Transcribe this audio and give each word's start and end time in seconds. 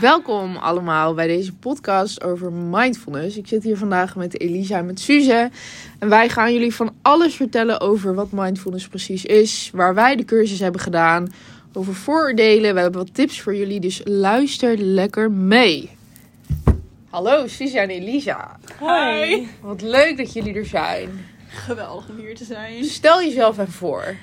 Welkom 0.00 0.56
allemaal 0.56 1.14
bij 1.14 1.26
deze 1.26 1.52
podcast 1.52 2.22
over 2.22 2.52
mindfulness. 2.52 3.36
Ik 3.36 3.46
zit 3.46 3.62
hier 3.62 3.76
vandaag 3.76 4.16
met 4.16 4.40
Elisa 4.40 4.78
en 4.78 4.86
met 4.86 5.00
Suze. 5.00 5.50
En 5.98 6.08
wij 6.08 6.28
gaan 6.28 6.52
jullie 6.52 6.74
van 6.74 6.94
alles 7.02 7.34
vertellen 7.34 7.80
over 7.80 8.14
wat 8.14 8.32
mindfulness 8.32 8.88
precies 8.88 9.24
is. 9.24 9.70
Waar 9.72 9.94
wij 9.94 10.16
de 10.16 10.24
cursus 10.24 10.60
hebben 10.60 10.80
gedaan. 10.80 11.32
Over 11.72 11.94
vooroordelen. 11.94 12.74
We 12.74 12.80
hebben 12.80 13.00
wat 13.00 13.14
tips 13.14 13.40
voor 13.40 13.54
jullie. 13.54 13.80
Dus 13.80 14.00
luister 14.04 14.78
lekker 14.78 15.30
mee. 15.30 15.90
Hallo 17.10 17.46
Suze 17.46 17.78
en 17.78 17.90
Elisa. 17.90 18.58
Hoi. 18.78 19.48
Wat 19.60 19.82
leuk 19.82 20.16
dat 20.16 20.32
jullie 20.32 20.54
er 20.54 20.66
zijn. 20.66 21.26
Geweldig 21.48 22.08
om 22.08 22.16
hier 22.16 22.34
te 22.34 22.44
zijn. 22.44 22.84
Stel 22.84 23.22
jezelf 23.22 23.58
even 23.58 23.72
voor. 23.72 24.16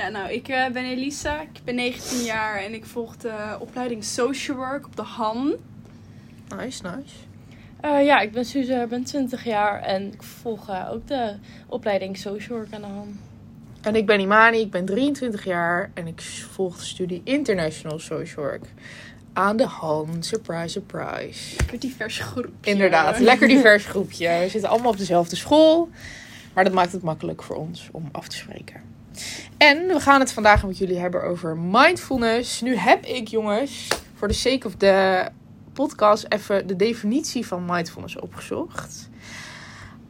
Ja, 0.00 0.08
nou, 0.08 0.32
ik 0.32 0.48
eh, 0.48 0.66
ben 0.66 0.84
Elisa. 0.84 1.40
Ik 1.40 1.60
ben 1.64 1.74
19 1.74 2.22
jaar 2.22 2.56
en 2.56 2.74
ik 2.74 2.84
volg 2.84 3.16
de 3.16 3.56
opleiding 3.58 4.04
Social 4.04 4.56
Work 4.56 4.86
op 4.86 4.96
de 4.96 5.02
Han. 5.02 5.54
Nice, 6.56 6.82
nice. 6.82 7.14
Uh, 7.84 8.04
ja, 8.04 8.20
ik 8.20 8.32
ben 8.32 8.44
Suze, 8.44 8.86
ben 8.88 9.04
20 9.04 9.44
jaar 9.44 9.82
en 9.82 10.12
ik 10.12 10.22
volg 10.22 10.68
uh, 10.68 10.88
ook 10.92 11.06
de 11.06 11.34
opleiding 11.66 12.16
Social 12.16 12.58
Work 12.58 12.72
aan 12.72 12.80
de 12.80 12.86
hand. 12.86 13.16
En 13.80 13.94
ik 13.94 14.06
ben 14.06 14.20
Imani, 14.20 14.60
ik 14.60 14.70
ben 14.70 14.84
23 14.84 15.44
jaar 15.44 15.90
en 15.94 16.06
ik 16.06 16.20
volg 16.50 16.76
de 16.76 16.84
studie 16.84 17.20
International 17.24 17.98
Social 17.98 18.44
Work 18.44 18.64
aan 19.32 19.56
de 19.56 19.66
hand. 19.66 20.26
Surprise, 20.26 20.68
surprise. 20.68 21.56
Lekker 21.56 21.80
divers 21.80 22.18
groepje. 22.18 22.70
Inderdaad, 22.70 23.18
lekker 23.18 23.48
divers 23.48 23.86
groepje. 23.86 24.38
We 24.38 24.48
zitten 24.48 24.70
allemaal 24.70 24.90
op 24.90 24.98
dezelfde 24.98 25.36
school, 25.36 25.88
maar 26.54 26.64
dat 26.64 26.72
maakt 26.72 26.92
het 26.92 27.02
makkelijk 27.02 27.42
voor 27.42 27.56
ons 27.56 27.88
om 27.92 28.08
af 28.12 28.28
te 28.28 28.36
spreken. 28.36 28.98
En 29.56 29.86
we 29.86 30.00
gaan 30.00 30.20
het 30.20 30.32
vandaag 30.32 30.66
met 30.66 30.78
jullie 30.78 30.98
hebben 30.98 31.22
over 31.22 31.56
mindfulness. 31.56 32.60
Nu 32.60 32.76
heb 32.76 33.04
ik, 33.04 33.28
jongens, 33.28 33.88
voor 34.14 34.28
de 34.28 34.34
sake 34.34 34.66
of 34.66 34.74
de 34.74 35.28
podcast 35.72 36.26
even 36.28 36.66
de 36.66 36.76
definitie 36.76 37.46
van 37.46 37.64
mindfulness 37.64 38.18
opgezocht. 38.18 39.08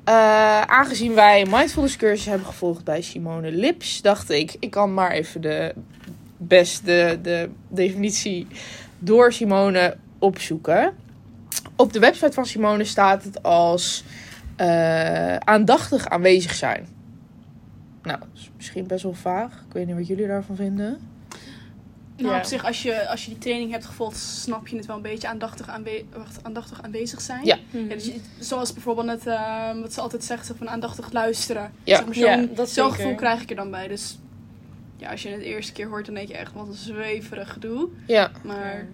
Uh, 0.08 0.60
aangezien 0.60 1.14
wij 1.14 1.46
mindfulness 1.50 1.96
cursus 1.96 2.26
hebben 2.26 2.46
gevolgd 2.46 2.84
bij 2.84 3.02
Simone 3.02 3.50
Lips, 3.50 4.02
dacht 4.02 4.30
ik, 4.30 4.56
ik 4.58 4.70
kan 4.70 4.94
maar 4.94 5.10
even 5.10 5.40
de 5.40 5.74
beste 6.36 7.18
de 7.22 7.50
definitie 7.68 8.46
door 8.98 9.32
Simone 9.32 9.96
opzoeken. 10.18 10.92
Op 11.76 11.92
de 11.92 11.98
website 11.98 12.32
van 12.32 12.46
Simone 12.46 12.84
staat 12.84 13.24
het 13.24 13.42
als 13.42 14.04
uh, 14.60 15.36
aandachtig 15.36 16.08
aanwezig 16.08 16.54
zijn. 16.54 16.99
Nou, 18.02 18.18
dat 18.18 18.28
is 18.34 18.50
misschien 18.56 18.86
best 18.86 19.02
wel 19.02 19.14
vaag. 19.14 19.52
Ik 19.52 19.72
weet 19.72 19.86
niet 19.86 19.96
wat 19.96 20.06
jullie 20.06 20.26
daarvan 20.26 20.56
vinden. 20.56 20.98
Nou, 22.16 22.32
ja. 22.32 22.38
op 22.38 22.44
zich, 22.44 22.64
als 22.64 22.82
je, 22.82 23.08
als 23.08 23.24
je 23.24 23.30
die 23.30 23.38
training 23.38 23.70
hebt 23.70 23.84
gevolgd, 23.84 24.16
snap 24.16 24.68
je 24.68 24.76
het 24.76 24.86
wel 24.86 24.96
een 24.96 25.02
beetje 25.02 25.28
aandachtig, 25.28 25.68
aanwe 25.68 26.04
wacht, 26.16 26.38
aandachtig 26.42 26.82
aanwezig 26.82 27.20
zijn. 27.20 27.44
Ja. 27.44 27.58
ja 27.70 27.94
dus 27.94 28.04
je, 28.04 28.20
zoals 28.38 28.72
bijvoorbeeld 28.72 29.08
het, 29.08 29.26
uh, 29.26 29.80
wat 29.80 29.92
ze 29.92 30.00
altijd 30.00 30.24
zegt, 30.24 30.52
van 30.56 30.68
aandachtig 30.68 31.12
luisteren. 31.12 31.72
Ja. 31.84 31.96
Zeg 31.96 32.04
maar, 32.04 32.14
zo'n 32.14 32.50
ja, 32.56 32.64
zo 32.64 32.90
gevoel 32.90 33.14
krijg 33.14 33.42
ik 33.42 33.50
er 33.50 33.56
dan 33.56 33.70
bij. 33.70 33.88
Dus 33.88 34.18
ja, 34.96 35.10
als 35.10 35.22
je 35.22 35.28
het 35.28 35.38
de 35.40 35.44
eerste 35.44 35.72
keer 35.72 35.88
hoort, 35.88 36.06
dan 36.06 36.14
denk 36.14 36.28
je 36.28 36.36
echt, 36.36 36.52
wat 36.52 36.66
een 36.66 36.74
zweverig 36.74 37.52
gedoe. 37.52 37.88
Ja. 38.06 38.30
Maar... 38.42 38.86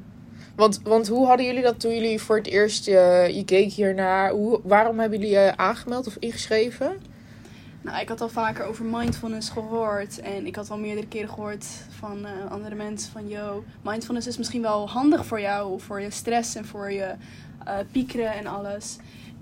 Want, 0.55 0.81
want 0.83 1.09
hoe 1.09 1.27
hadden 1.27 1.47
jullie 1.47 1.63
dat 1.63 1.81
toen 1.81 1.95
jullie 1.95 2.21
voor 2.21 2.37
het 2.37 2.47
eerst, 2.47 2.89
uh, 2.89 3.29
je 3.29 3.45
keek 3.45 3.73
hiernaar, 3.73 4.31
hoe, 4.31 4.61
waarom 4.63 4.99
hebben 4.99 5.19
jullie 5.19 5.35
je 5.35 5.57
aangemeld 5.57 6.07
of 6.07 6.17
ingeschreven? 6.19 6.97
Nou, 7.87 8.01
ik 8.01 8.09
had 8.09 8.21
al 8.21 8.29
vaker 8.29 8.65
over 8.65 8.85
mindfulness 8.85 9.49
gehoord. 9.49 10.21
En 10.21 10.47
ik 10.47 10.57
had 10.57 10.71
al 10.71 10.79
meerdere 10.79 11.07
keren 11.07 11.29
gehoord 11.29 11.67
van 11.99 12.27
uh, 12.27 12.51
andere 12.51 12.75
mensen 12.75 13.13
van... 13.13 13.29
Yo, 13.29 13.65
mindfulness 13.83 14.27
is 14.27 14.37
misschien 14.37 14.63
wel 14.63 14.89
handig 14.89 15.27
voor 15.27 15.41
jou. 15.41 15.81
Voor 15.81 16.01
je 16.01 16.11
stress 16.11 16.55
en 16.55 16.65
voor 16.65 16.93
je 16.93 17.15
uh, 17.67 17.75
piekeren 17.93 18.33
en 18.33 18.47
alles. 18.47 18.97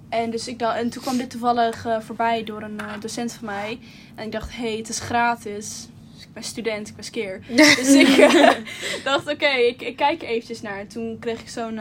En, 0.09 0.31
dus 0.31 0.49
ik 0.49 0.59
dacht, 0.59 0.77
en 0.77 0.91
toen 0.91 1.03
kwam 1.03 1.17
dit 1.17 1.31
toevallig 1.31 1.87
uh, 1.87 2.01
voorbij 2.01 2.45
door 2.45 2.63
een 2.63 2.81
docent 3.01 3.33
van 3.33 3.45
mij. 3.47 3.79
En 4.15 4.25
ik 4.25 4.33
dacht, 4.33 4.57
hé, 4.57 4.69
hey, 4.69 4.77
het 4.77 4.89
is 4.89 5.01
gratis. 5.01 5.89
Dus 6.15 6.23
ik 6.23 6.33
ben 6.33 6.43
student, 6.43 6.89
ik 6.89 6.95
ben 6.95 7.05
skeer. 7.05 7.41
dus 7.57 7.93
ik 7.93 8.17
dacht, 9.05 9.23
oké, 9.23 9.33
okay, 9.33 9.63
ik, 9.63 9.83
ik 9.83 9.97
kijk 9.97 10.23
eventjes 10.23 10.63
naar. 10.63 10.79
En 10.79 10.89
toen 10.89 11.19
kreeg 11.19 11.41
ik 11.41 11.49
zo'n 11.49 11.81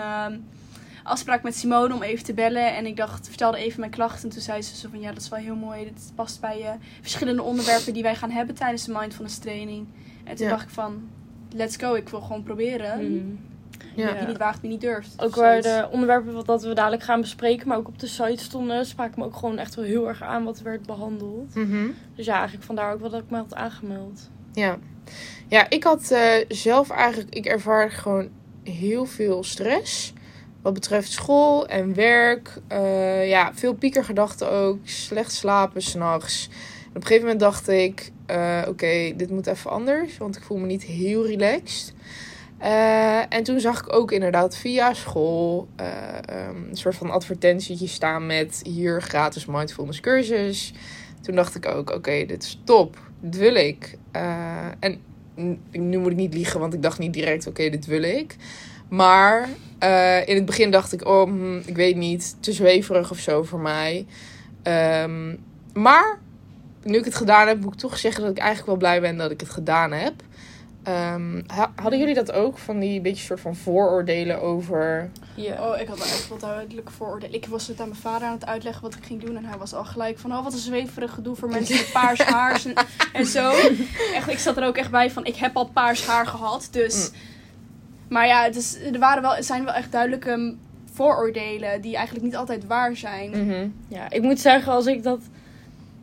afspraak 1.03 1.43
met 1.43 1.55
Simone 1.55 1.93
om 1.93 2.01
even 2.03 2.25
te 2.25 2.33
bellen. 2.33 2.75
En 2.75 2.85
ik 2.85 2.97
dacht, 2.97 3.27
vertelde 3.27 3.57
even 3.57 3.79
mijn 3.79 3.91
klachten. 3.91 4.23
En 4.23 4.29
toen 4.29 4.41
zei 4.41 4.61
ze 4.61 4.75
zo 4.75 4.89
van, 4.89 4.99
ja, 4.99 5.11
dat 5.11 5.21
is 5.21 5.29
wel 5.29 5.39
heel 5.39 5.55
mooi. 5.55 5.83
Dit 5.83 6.11
past 6.15 6.41
bij 6.41 6.59
uh, 6.61 6.69
verschillende 7.01 7.41
onderwerpen 7.41 7.93
die 7.93 8.03
wij 8.03 8.15
gaan 8.15 8.31
hebben 8.31 8.55
tijdens 8.55 8.85
de 8.85 8.91
mindfulness 8.99 9.37
training. 9.37 9.87
En 10.23 10.35
toen 10.35 10.45
Ja. 10.45 10.51
dacht 10.51 10.63
ik 10.63 10.69
van, 10.69 11.09
let's 11.51 11.75
go. 11.75 11.93
Ik 11.93 12.09
wil 12.09 12.21
gewoon 12.21 12.43
proberen. 12.43 13.11
Mm. 13.11 13.39
Ja. 13.95 14.17
Wie 14.17 14.27
niet 14.27 14.37
waagt, 14.37 14.61
wie 14.61 14.69
niet 14.69 14.81
durft. 14.81 15.13
Ook 15.17 15.29
Of 15.29 15.35
waar 15.35 15.61
de 15.61 15.87
onderwerpen 15.91 16.33
wat 16.33 16.45
dat 16.45 16.63
we 16.63 16.73
dadelijk 16.73 17.03
gaan 17.03 17.21
bespreken, 17.21 17.67
maar 17.67 17.77
ook 17.77 17.87
op 17.87 17.99
de 17.99 18.07
site 18.07 18.43
stonden, 18.43 18.85
sprak 18.85 19.17
me 19.17 19.23
ook 19.23 19.35
gewoon 19.35 19.57
echt 19.57 19.75
wel 19.75 19.85
heel 19.85 20.07
erg 20.07 20.21
aan 20.21 20.43
wat 20.43 20.59
werd 20.61 20.85
behandeld. 20.85 21.55
Mhm. 21.55 21.87
Dus 22.15 22.25
ja, 22.25 22.35
eigenlijk 22.35 22.65
vandaar 22.65 22.93
ook 22.93 22.99
wel 22.99 23.09
dat 23.09 23.21
ik 23.21 23.29
me 23.29 23.37
had 23.37 23.55
aangemeld. 23.55 24.29
Ja. 24.53 24.77
Ja, 25.47 25.69
ik 25.69 25.83
had 25.83 26.11
eh, 26.11 26.45
zelf 26.47 26.89
eigenlijk, 26.89 27.35
ik 27.35 27.45
ervaar 27.45 27.91
gewoon 27.91 28.29
heel 28.63 29.05
veel 29.05 29.43
stress. 29.43 30.12
Wat 30.63 30.73
betreft 30.73 31.11
school 31.11 31.67
en 31.67 31.93
werk. 31.93 32.57
Eh, 32.67 33.29
ja, 33.29 33.51
veel 33.53 33.73
piekergedachten 33.73 34.51
ook. 34.51 34.77
Slecht 34.83 35.31
slapen 35.31 35.81
s'nachts. 35.81 36.49
Op 36.89 36.95
een 36.95 37.07
gegeven 37.07 37.21
moment 37.21 37.39
dacht 37.39 37.67
ik, 37.67 38.11
eh, 38.25 38.61
oké, 38.67 39.13
dit 39.15 39.29
moet 39.29 39.47
even 39.47 39.71
anders. 39.71 40.17
Want 40.17 40.35
ik 40.35 40.43
voel 40.43 40.57
me 40.57 40.65
niet 40.65 40.83
heel 40.83 41.27
relaxed. 41.27 41.93
Eh, 42.57 43.33
en 43.33 43.43
toen 43.43 43.59
zag 43.59 43.79
ik 43.79 43.93
ook 43.93 44.11
inderdaad 44.11 44.57
via 44.57 44.93
school 44.93 45.67
eh, 45.75 46.47
um, 46.47 46.67
een 46.69 46.77
soort 46.77 46.95
van 46.95 47.11
advertentietje 47.11 47.87
staan 47.87 48.25
met 48.25 48.61
hier 48.63 49.01
gratis 49.01 49.45
mindfulness 49.45 49.99
cursus. 49.99 50.73
Toen 51.21 51.35
dacht 51.35 51.55
ik 51.55 51.65
ook, 51.65 51.91
oké, 51.91 52.25
dit 52.25 52.43
is 52.43 52.61
top. 52.63 52.97
Dit 53.21 53.37
wil 53.37 53.55
ik. 53.55 53.97
En 54.79 55.01
nu 55.71 55.97
moet 55.97 56.11
ik 56.11 56.17
niet 56.17 56.33
liegen, 56.33 56.59
want 56.59 56.73
ik 56.73 56.81
dacht 56.81 56.99
niet 56.99 57.13
direct, 57.13 57.47
oké, 57.47 57.69
dit 57.69 57.85
wil 57.85 58.03
ik. 58.03 58.35
Maar 58.93 59.49
uh, 59.83 60.27
in 60.27 60.35
het 60.35 60.45
begin 60.45 60.71
dacht 60.71 60.93
ik, 60.93 61.05
oh, 61.05 61.23
hm, 61.23 61.57
ik 61.57 61.75
weet 61.75 61.95
niet, 61.95 62.35
te 62.39 62.51
zweverig 62.51 63.11
of 63.11 63.17
zo 63.17 63.43
voor 63.43 63.59
mij. 63.59 64.05
Um, 65.03 65.43
maar 65.73 66.19
nu 66.83 66.97
ik 66.97 67.05
het 67.05 67.15
gedaan 67.15 67.47
heb, 67.47 67.61
moet 67.61 67.73
ik 67.73 67.79
toch 67.79 67.97
zeggen 67.97 68.21
dat 68.21 68.31
ik 68.31 68.37
eigenlijk 68.37 68.67
wel 68.67 68.77
blij 68.77 69.01
ben 69.01 69.17
dat 69.17 69.31
ik 69.31 69.39
het 69.39 69.49
gedaan 69.49 69.91
heb. 69.91 70.13
Um, 70.87 71.45
hadden 71.75 71.99
jullie 71.99 72.13
dat 72.13 72.31
ook? 72.31 72.57
Van 72.57 72.79
die 72.79 73.01
beetje 73.01 73.23
soort 73.23 73.39
van 73.39 73.55
vooroordelen 73.55 74.41
over. 74.41 75.09
Yeah. 75.35 75.61
Oh, 75.61 75.79
ik 75.79 75.87
had 75.87 75.97
wel 75.97 76.07
echt 76.07 76.27
wat 76.27 76.39
duidelijke 76.39 76.91
vooroordelen. 76.91 77.35
Ik 77.35 77.45
was 77.45 77.67
het 77.67 77.79
aan 77.79 77.89
mijn 77.89 78.01
vader 78.01 78.27
aan 78.27 78.33
het 78.33 78.45
uitleggen 78.45 78.81
wat 78.81 78.95
ik 78.95 79.05
ging 79.05 79.21
doen. 79.21 79.37
En 79.37 79.45
hij 79.45 79.57
was 79.57 79.73
al 79.73 79.85
gelijk 79.85 80.19
van, 80.19 80.31
oh, 80.33 80.43
wat 80.43 80.53
een 80.53 80.59
zweverig 80.59 81.13
gedoe 81.13 81.35
voor 81.35 81.49
mensen 81.49 81.75
met 81.75 81.91
paars 81.91 82.21
haar 82.33 82.61
en, 82.65 82.73
en 83.13 83.25
zo. 83.25 83.51
Echt, 84.13 84.29
ik 84.29 84.39
zat 84.39 84.57
er 84.57 84.65
ook 84.65 84.77
echt 84.77 84.91
bij 84.91 85.11
van, 85.11 85.25
ik 85.25 85.35
heb 85.35 85.55
al 85.55 85.65
paars 85.65 86.05
haar 86.05 86.27
gehad. 86.27 86.67
Dus. 86.71 87.09
Mm. 87.09 87.31
Maar 88.13 88.27
ja, 88.27 88.43
het, 88.43 88.55
is, 88.55 88.77
er 88.91 88.99
waren 88.99 89.21
wel, 89.21 89.43
zijn 89.43 89.65
wel 89.65 89.73
echt 89.73 89.91
duidelijke 89.91 90.55
vooroordelen 90.93 91.81
die 91.81 91.95
eigenlijk 91.95 92.25
niet 92.25 92.35
altijd 92.35 92.67
waar 92.67 92.95
zijn. 92.95 93.33
-hmm. 93.33 93.73
Ja, 93.87 94.09
ik 94.09 94.21
moet 94.21 94.39
zeggen, 94.39 94.71
als 94.71 94.85
ik 94.85 95.03
dat 95.03 95.19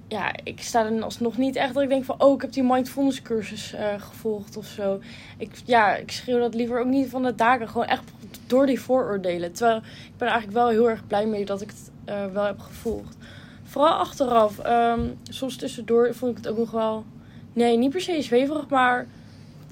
ja, 0.08 0.32
ik 0.42 0.60
sta 0.62 0.84
er 0.84 1.02
alsnog 1.02 1.36
niet 1.36 1.56
echt 1.56 1.74
dat 1.74 1.82
ik 1.82 1.88
denk 1.88 2.04
van... 2.04 2.20
oh, 2.22 2.34
ik 2.34 2.40
heb 2.40 2.52
die 2.52 2.62
mindfulness 2.62 3.22
cursus 3.22 3.74
uh, 3.74 3.80
gevolgd 3.98 4.56
of 4.56 4.66
zo. 4.66 5.00
Ik, 5.38 5.50
ja, 5.64 5.96
ik 5.96 6.10
schreeuw 6.10 6.38
dat 6.38 6.54
liever 6.54 6.80
ook 6.80 6.86
niet 6.86 7.08
van 7.08 7.22
de 7.22 7.34
daken. 7.34 7.68
Gewoon 7.68 7.86
echt 7.86 8.04
door 8.46 8.66
die 8.66 8.80
vooroordelen. 8.80 9.52
Terwijl 9.52 9.76
ik 9.78 10.16
ben 10.16 10.28
eigenlijk 10.28 10.58
wel 10.58 10.68
heel 10.68 10.90
erg 10.90 11.06
blij 11.06 11.26
mee 11.26 11.44
dat 11.44 11.60
ik 11.60 11.68
het 11.68 11.90
uh, 12.08 12.32
wel 12.32 12.44
heb 12.44 12.58
gevolgd. 12.58 13.16
Vooral 13.62 13.92
achteraf. 13.92 14.66
Um, 14.66 15.18
soms 15.22 15.56
tussendoor 15.56 16.14
vond 16.14 16.30
ik 16.30 16.36
het 16.36 16.48
ook 16.48 16.58
nog 16.58 16.70
wel... 16.70 17.04
Nee, 17.52 17.76
niet 17.76 17.90
per 17.90 18.00
se 18.00 18.22
zweverig, 18.22 18.68
maar... 18.68 19.06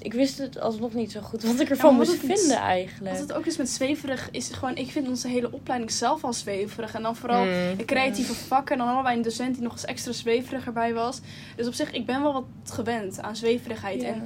Ik 0.01 0.13
wist 0.13 0.37
het 0.37 0.59
alsnog 0.59 0.93
niet 0.93 1.11
zo 1.11 1.21
goed 1.21 1.43
wat 1.43 1.59
ik 1.59 1.69
ervan 1.69 1.91
ja, 1.91 1.97
moest 1.97 2.15
vinden 2.19 2.57
eigenlijk. 2.57 3.11
Wat 3.17 3.27
het 3.27 3.33
ook 3.33 3.45
is 3.45 3.57
met 3.57 3.69
zweverig, 3.69 4.27
is 4.31 4.49
gewoon... 4.49 4.75
Ik 4.75 4.91
vind 4.91 5.07
onze 5.07 5.27
hele 5.27 5.51
opleiding 5.51 5.91
zelf 5.91 6.23
al 6.23 6.33
zweverig. 6.33 6.93
En 6.95 7.01
dan 7.01 7.15
vooral 7.15 7.43
Mm. 7.43 7.77
de 7.77 7.85
creatieve 7.85 8.33
vakken. 8.33 8.71
En 8.71 8.77
dan 8.77 8.87
hadden 8.87 9.05
wij 9.05 9.15
een 9.15 9.21
docent 9.21 9.53
die 9.53 9.63
nog 9.63 9.71
eens 9.71 9.85
extra 9.85 10.11
zweverig 10.11 10.65
erbij 10.65 10.93
was. 10.93 11.19
Dus 11.55 11.67
op 11.67 11.73
zich, 11.73 11.91
ik 11.91 12.05
ben 12.05 12.21
wel 12.21 12.33
wat 12.33 12.43
gewend 12.71 13.21
aan 13.21 13.35
zweverigheid. 13.35 14.01
Ja. 14.01 14.07
En 14.07 14.23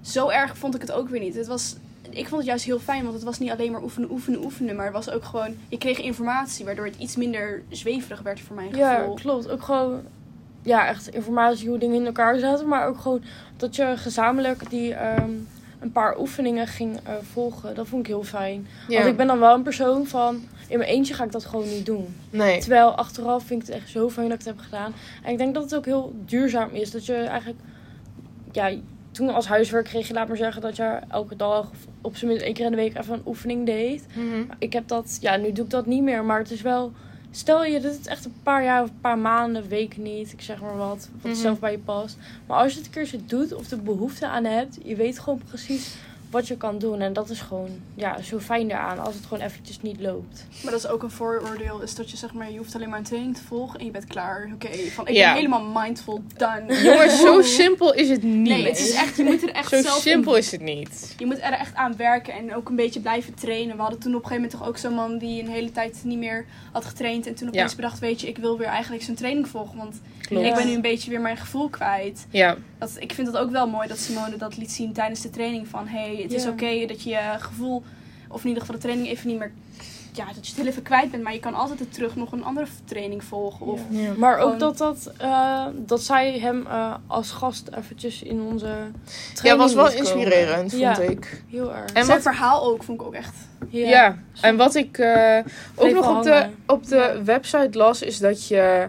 zo 0.00 0.28
erg 0.28 0.58
vond 0.58 0.74
ik 0.74 0.80
het 0.80 0.92
ook 0.92 1.08
weer 1.08 1.20
niet. 1.20 1.34
Het 1.34 1.46
was... 1.46 1.76
Ik 2.10 2.28
vond 2.28 2.36
het 2.40 2.46
juist 2.46 2.64
heel 2.64 2.78
fijn, 2.78 3.02
want 3.02 3.14
het 3.14 3.24
was 3.24 3.38
niet 3.38 3.50
alleen 3.50 3.72
maar 3.72 3.82
oefenen, 3.82 4.10
oefenen, 4.10 4.44
oefenen. 4.44 4.76
Maar 4.76 4.84
het 4.84 4.94
was 4.94 5.10
ook 5.10 5.24
gewoon... 5.24 5.54
Je 5.68 5.78
kreeg 5.78 5.98
informatie, 6.00 6.64
waardoor 6.64 6.84
het 6.86 6.96
iets 6.98 7.16
minder 7.16 7.62
zweverig 7.68 8.20
werd 8.22 8.40
voor 8.40 8.56
mijn 8.56 8.76
Ja, 8.76 8.94
gevoel. 8.98 9.14
klopt. 9.14 9.48
Ook 9.48 9.62
gewoon... 9.62 10.02
Ja, 10.62 10.88
echt 10.88 11.08
informatie 11.08 11.68
hoe 11.68 11.78
dingen 11.78 11.96
in 11.96 12.06
elkaar 12.06 12.38
zaten. 12.38 12.68
Maar 12.68 12.86
ook 12.86 12.98
gewoon 12.98 13.22
dat 13.56 13.76
je 13.76 13.92
gezamenlijk 13.96 14.70
die... 14.70 14.94
Um, 15.20 15.48
een 15.80 15.92
paar 15.92 16.18
oefeningen 16.18 16.66
ging 16.66 16.94
uh, 16.94 17.14
volgen. 17.32 17.74
Dat 17.74 17.88
vond 17.88 18.02
ik 18.02 18.06
heel 18.06 18.22
fijn. 18.22 18.66
Ja. 18.88 18.96
Want 18.96 19.10
ik 19.10 19.16
ben 19.16 19.26
dan 19.26 19.38
wel 19.38 19.54
een 19.54 19.62
persoon 19.62 20.06
van... 20.06 20.42
In 20.68 20.78
mijn 20.78 20.90
eentje 20.90 21.14
ga 21.14 21.24
ik 21.24 21.32
dat 21.32 21.44
gewoon 21.44 21.68
niet 21.68 21.86
doen. 21.86 22.16
Nee. 22.30 22.60
Terwijl 22.60 22.94
achteraf 22.94 23.44
vind 23.44 23.62
ik 23.62 23.68
het 23.68 23.76
echt 23.76 23.90
zo 23.90 24.10
fijn 24.10 24.28
dat 24.28 24.38
ik 24.38 24.44
het 24.44 24.54
heb 24.54 24.64
gedaan. 24.64 24.92
En 25.22 25.32
ik 25.32 25.38
denk 25.38 25.54
dat 25.54 25.62
het 25.62 25.74
ook 25.74 25.84
heel 25.84 26.14
duurzaam 26.24 26.68
is. 26.72 26.90
Dat 26.90 27.06
je 27.06 27.14
eigenlijk... 27.14 27.58
Ja, 28.52 28.72
toen 29.10 29.34
als 29.34 29.46
huiswerk 29.46 29.84
kreeg 29.84 30.08
je, 30.08 30.14
laat 30.14 30.28
maar 30.28 30.36
zeggen, 30.36 30.62
dat 30.62 30.76
je 30.76 30.98
elke 31.08 31.36
dag 31.36 31.70
of 31.70 31.78
op 32.00 32.16
zijn 32.16 32.30
minst 32.30 32.44
één 32.44 32.54
keer 32.54 32.64
in 32.64 32.70
de 32.70 32.76
week 32.76 32.98
even 32.98 33.14
een 33.14 33.22
oefening 33.26 33.66
deed. 33.66 34.06
Mhm. 34.14 34.44
Ik 34.58 34.72
heb 34.72 34.88
dat, 34.88 35.18
ja, 35.20 35.36
nu 35.36 35.52
doe 35.52 35.64
ik 35.64 35.70
dat 35.70 35.86
niet 35.86 36.02
meer, 36.02 36.24
maar 36.24 36.38
het 36.38 36.50
is 36.50 36.62
wel. 36.62 36.92
Stel 37.30 37.64
je 37.64 37.80
doet 37.80 37.92
het 37.92 38.06
echt 38.06 38.24
een 38.24 38.34
paar 38.42 38.64
jaar 38.64 38.82
of 38.82 38.88
een 38.88 39.00
paar 39.00 39.18
maanden, 39.18 39.68
weken 39.68 40.02
niet, 40.02 40.32
ik 40.32 40.40
zeg 40.42 40.60
maar 40.60 40.76
wat, 40.76 41.08
wat 41.22 41.32
Mhm. 41.32 41.40
zelf 41.40 41.58
bij 41.58 41.70
je 41.72 41.78
past. 41.78 42.16
Maar 42.46 42.58
als 42.58 42.72
je 42.72 42.78
het 42.78 42.86
een 42.86 42.92
keertje 42.92 43.24
doet 43.26 43.52
of 43.54 43.68
de 43.68 43.76
behoefte 43.76 44.26
aan 44.28 44.44
hebt, 44.44 44.78
je 44.84 44.96
weet 44.96 45.18
gewoon 45.18 45.40
precies 45.48 45.94
wat 46.30 46.48
je 46.48 46.56
kan 46.56 46.78
doen. 46.78 47.00
En 47.00 47.12
dat 47.12 47.30
is 47.30 47.40
gewoon, 47.40 47.68
ja, 47.94 48.22
zo 48.22 48.38
fijn 48.38 48.68
daaraan 48.68 48.98
als 48.98 49.14
het 49.14 49.26
gewoon 49.26 49.42
eventjes 49.44 49.80
niet 49.80 50.00
loopt. 50.00 50.46
Maar 50.62 50.72
dat 50.72 50.84
is 50.84 50.90
ook 50.90 51.02
een 51.02 51.10
vooroordeel, 51.10 51.80
is 51.80 51.94
dat 51.94 52.10
je 52.10 52.16
zeg 52.16 52.32
maar, 52.32 52.50
je 52.50 52.58
hoeft 52.58 52.74
alleen 52.74 52.88
maar 52.88 52.98
een 52.98 53.04
training 53.04 53.36
te 53.36 53.42
volgen 53.44 53.78
en 53.78 53.84
je 53.84 53.90
bent 53.90 54.04
klaar. 54.06 54.50
Oké, 54.54 54.68
van 54.90 55.06
ik 55.08 55.14
Ja. 55.14 55.26
ben 55.26 55.34
helemaal 55.42 55.82
mindful, 55.82 56.22
done. 56.36 56.82
Jongens, 56.82 57.20
zo 57.20 57.42
simpel 57.42 57.94
is 57.94 58.08
het 58.08 58.22
niet. 58.22 58.48
Nee, 58.48 58.66
het 58.66 58.78
is 58.78 58.94
echt, 58.94 59.16
je 59.16 59.24
moet 59.24 59.42
er 59.42 59.50
echt 59.50 59.68
zo 59.68 59.80
zelf 59.82 60.00
simpel 60.00 60.32
om- 60.32 60.38
is 60.38 60.50
het 60.50 60.60
niet. 60.60 61.14
Je 61.18 61.26
moet 61.26 61.38
er 61.38 61.52
echt 61.52 61.74
aan 61.74 61.96
werken 61.96 62.32
en 62.34 62.54
ook 62.54 62.68
een 62.68 62.76
beetje 62.76 63.00
blijven 63.00 63.34
trainen. 63.34 63.76
We 63.76 63.82
hadden 63.82 64.00
toen 64.00 64.14
op 64.14 64.22
een 64.22 64.28
gegeven 64.28 64.42
moment 64.50 64.60
toch 64.60 64.68
ook 64.68 64.78
zo'n 64.78 64.94
man 64.94 65.18
die 65.18 65.42
een 65.42 65.48
hele 65.48 65.72
tijd 65.72 66.00
niet 66.04 66.18
meer 66.18 66.46
had 66.72 66.84
getraind. 66.84 67.26
En 67.26 67.34
toen 67.34 67.48
opeens 67.48 67.70
Ja. 67.70 67.76
bedacht, 67.76 67.98
weet 67.98 68.20
je, 68.20 68.28
ik 68.28 68.38
wil 68.38 68.58
weer 68.58 68.66
eigenlijk 68.68 69.02
zijn 69.02 69.16
training 69.16 69.48
volgen. 69.48 69.76
Want 69.76 70.00
Klopt. 70.20 70.46
ik 70.46 70.54
ben 70.54 70.66
nu 70.66 70.72
een 70.74 70.80
beetje 70.80 71.10
weer 71.10 71.20
mijn 71.20 71.36
gevoel 71.36 71.68
kwijt. 71.68 72.26
Ja, 72.30 72.56
Dat, 72.80 72.90
ik 72.98 73.12
vind 73.12 73.26
het 73.26 73.36
ook 73.36 73.50
wel 73.50 73.68
mooi 73.68 73.88
dat 73.88 73.98
Simone 73.98 74.36
dat 74.36 74.56
liet 74.56 74.72
zien 74.72 74.92
tijdens 74.92 75.20
de 75.20 75.30
training. 75.30 75.68
Van, 75.68 75.86
hey, 75.88 76.18
het 76.22 76.32
is 76.32 76.42
Ja. 76.44 76.50
oké 76.50 76.86
dat 76.86 77.02
je 77.02 77.10
je 77.10 77.20
gevoel, 77.38 77.82
of 78.28 78.40
in 78.42 78.46
ieder 78.48 78.60
geval 78.62 78.76
de 78.76 78.82
training 78.82 79.08
even 79.08 79.28
niet 79.28 79.38
meer... 79.38 79.52
Ja, 80.12 80.24
dat 80.26 80.34
je 80.34 80.40
het 80.52 80.56
heel 80.60 80.66
even 80.66 80.82
kwijt 80.82 81.10
bent. 81.10 81.22
Maar 81.22 81.32
je 81.32 81.40
kan 81.40 81.54
altijd 81.54 81.80
er 81.80 81.88
terug 81.88 82.16
nog 82.16 82.32
een 82.32 82.44
andere 82.44 82.66
training 82.84 83.24
volgen. 83.24 83.66
Of, 83.66 83.80
Ja. 83.90 84.00
Ja. 84.00 84.12
Maar 84.16 84.38
ook 84.38 84.58
dat, 84.58 84.78
dat, 84.78 85.12
eh, 85.18 85.66
dat 85.76 86.02
zij 86.02 86.38
hem 86.38 86.66
eh, 86.66 86.94
als 87.06 87.30
gast 87.30 87.68
eventjes 87.78 88.22
in 88.22 88.40
onze 88.40 88.66
ja 88.66 88.90
training 89.34 89.64
was 89.64 89.74
wel 89.74 89.92
inspirerend, 89.98 90.70
vond 90.70 90.82
Ja, 90.82 90.98
ik. 90.98 91.42
Heel 91.50 91.74
erg. 91.74 91.84
En 91.92 92.04
zijn 92.04 92.06
wat- 92.06 92.22
verhaal 92.22 92.64
ook 92.64 92.82
vond 92.82 93.00
ik 93.00 93.06
ook 93.06 93.14
echt... 93.14 93.34
Ja. 93.68 94.18
en 94.40 94.56
wat 94.56 94.74
ik 94.74 94.98
eh, 94.98 95.38
ook 95.76 95.92
nog 95.92 96.16
op 96.16 96.22
de, 96.22 96.46
op 96.66 96.86
de 96.86 97.20
website 97.24 97.78
las, 97.78 98.02
is 98.02 98.18
dat 98.18 98.48
je 98.48 98.88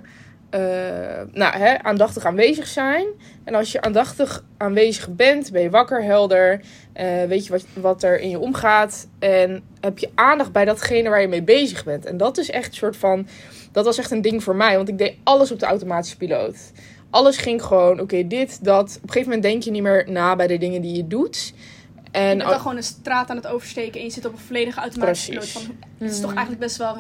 eh, 0.51 1.21
nou, 1.31 1.57
hè, 1.57 1.83
aandachtig 1.83 2.25
aanwezig 2.25 2.67
zijn. 2.67 3.05
En 3.43 3.55
als 3.55 3.71
je 3.71 3.81
aandachtig 3.81 4.43
aanwezig 4.57 5.09
bent, 5.09 5.51
ben 5.51 5.61
je 5.61 5.69
wakker, 5.69 6.03
helder, 6.03 6.61
eh, 6.93 7.23
weet 7.23 7.45
je 7.45 7.51
wat, 7.51 7.65
wat 7.73 8.03
er 8.03 8.19
in 8.19 8.29
je 8.29 8.39
omgaat. 8.39 9.07
En 9.19 9.63
heb 9.79 9.97
je 9.97 10.09
aandacht 10.15 10.51
bij 10.51 10.65
datgene 10.65 11.09
waar 11.09 11.21
je 11.21 11.27
mee 11.27 11.43
bezig 11.43 11.83
bent. 11.83 12.05
En 12.05 12.17
dat 12.17 12.37
is 12.37 12.49
echt 12.49 12.67
een 12.67 12.73
soort 12.73 12.97
van, 12.97 13.27
dat 13.71 13.85
was 13.85 13.97
echt 13.97 14.11
een 14.11 14.21
ding 14.21 14.43
voor 14.43 14.55
mij, 14.55 14.75
want 14.75 14.89
ik 14.89 14.97
deed 14.97 15.15
alles 15.23 15.51
op 15.51 15.59
de 15.59 15.65
automatische 15.65 16.17
piloot. 16.17 16.71
Alles 17.09 17.37
ging 17.37 17.63
gewoon, 17.63 17.99
oké, 17.99 18.27
dit, 18.27 18.63
dat. 18.63 18.87
Op 18.95 19.03
een 19.03 19.11
gegeven 19.11 19.23
moment 19.23 19.43
denk 19.43 19.63
je 19.63 19.71
niet 19.71 19.81
meer 19.81 20.05
na 20.09 20.35
bij 20.35 20.47
de 20.47 20.57
dingen 20.57 20.81
die 20.81 20.95
je 20.95 21.07
doet. 21.07 21.53
Je 21.95 22.09
En 22.11 22.37
bent 22.37 22.49
dan 22.49 22.59
gewoon 22.59 22.77
een 22.77 22.83
straat 22.83 23.29
aan 23.29 23.35
het 23.35 23.47
oversteken 23.47 23.99
en 23.99 24.05
je 24.05 24.11
zit 24.11 24.25
op 24.25 24.31
een 24.31 24.39
volledige 24.39 24.79
automatische 24.79 25.29
piloot. 25.31 25.49
Van, 25.49 25.61
het 25.97 26.11
is 26.11 26.19
toch 26.19 26.33
eigenlijk 26.33 26.59
best 26.59 26.77
wel 26.77 26.95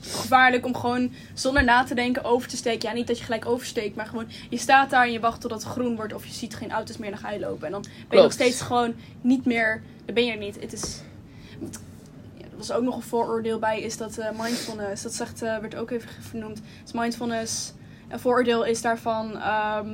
gevaarlijk 0.00 0.66
om 0.66 0.74
gewoon 0.76 1.12
zonder 1.34 1.64
na 1.64 1.84
te 1.84 1.94
denken 1.94 2.24
over 2.24 2.48
te 2.48 2.56
steken. 2.56 2.88
Ja, 2.88 2.94
niet 2.94 3.06
dat 3.06 3.18
je 3.18 3.24
gelijk 3.24 3.46
oversteekt, 3.46 3.96
maar 3.96 4.06
gewoon 4.06 4.28
je 4.50 4.58
staat 4.58 4.90
daar 4.90 5.04
en 5.04 5.12
je 5.12 5.20
wacht 5.20 5.40
totdat 5.40 5.62
het 5.62 5.72
groen 5.72 5.96
wordt 5.96 6.12
of 6.14 6.26
je 6.26 6.32
ziet 6.32 6.54
geen 6.56 6.70
auto's 6.70 6.96
meer 6.96 7.10
dan 7.10 7.18
ga 7.18 7.30
je 7.30 7.40
lopen. 7.40 7.66
En 7.66 7.72
dan 7.72 7.80
ben 7.82 7.90
je 7.92 8.06
Klopt. 8.08 8.22
nog 8.22 8.32
steeds 8.32 8.60
gewoon 8.60 8.94
niet 9.20 9.44
meer, 9.44 9.82
dan 10.04 10.14
ben 10.14 10.24
je 10.24 10.32
er 10.32 10.38
niet. 10.38 10.60
Het 10.60 10.72
is, 10.72 11.00
het- 11.60 11.80
ja, 12.36 12.44
er 12.44 12.56
was 12.56 12.72
ook 12.72 12.82
nog 12.82 12.96
een 12.96 13.02
vooroordeel 13.02 13.58
bij, 13.58 13.80
is 13.80 13.96
dat 13.96 14.18
eh, 14.18 14.30
mindfulness, 14.40 15.02
dat 15.02 15.14
zegt, 15.14 15.42
eh, 15.42 15.58
werd 15.58 15.74
ook 15.76 15.90
even 15.90 16.08
vernoemd. 16.22 16.60
Dus 16.82 16.92
mindfulness, 16.92 17.72
een 18.08 18.20
vooroordeel 18.20 18.64
is 18.64 18.82
daarvan 18.82 19.36
ehm, 19.38 19.88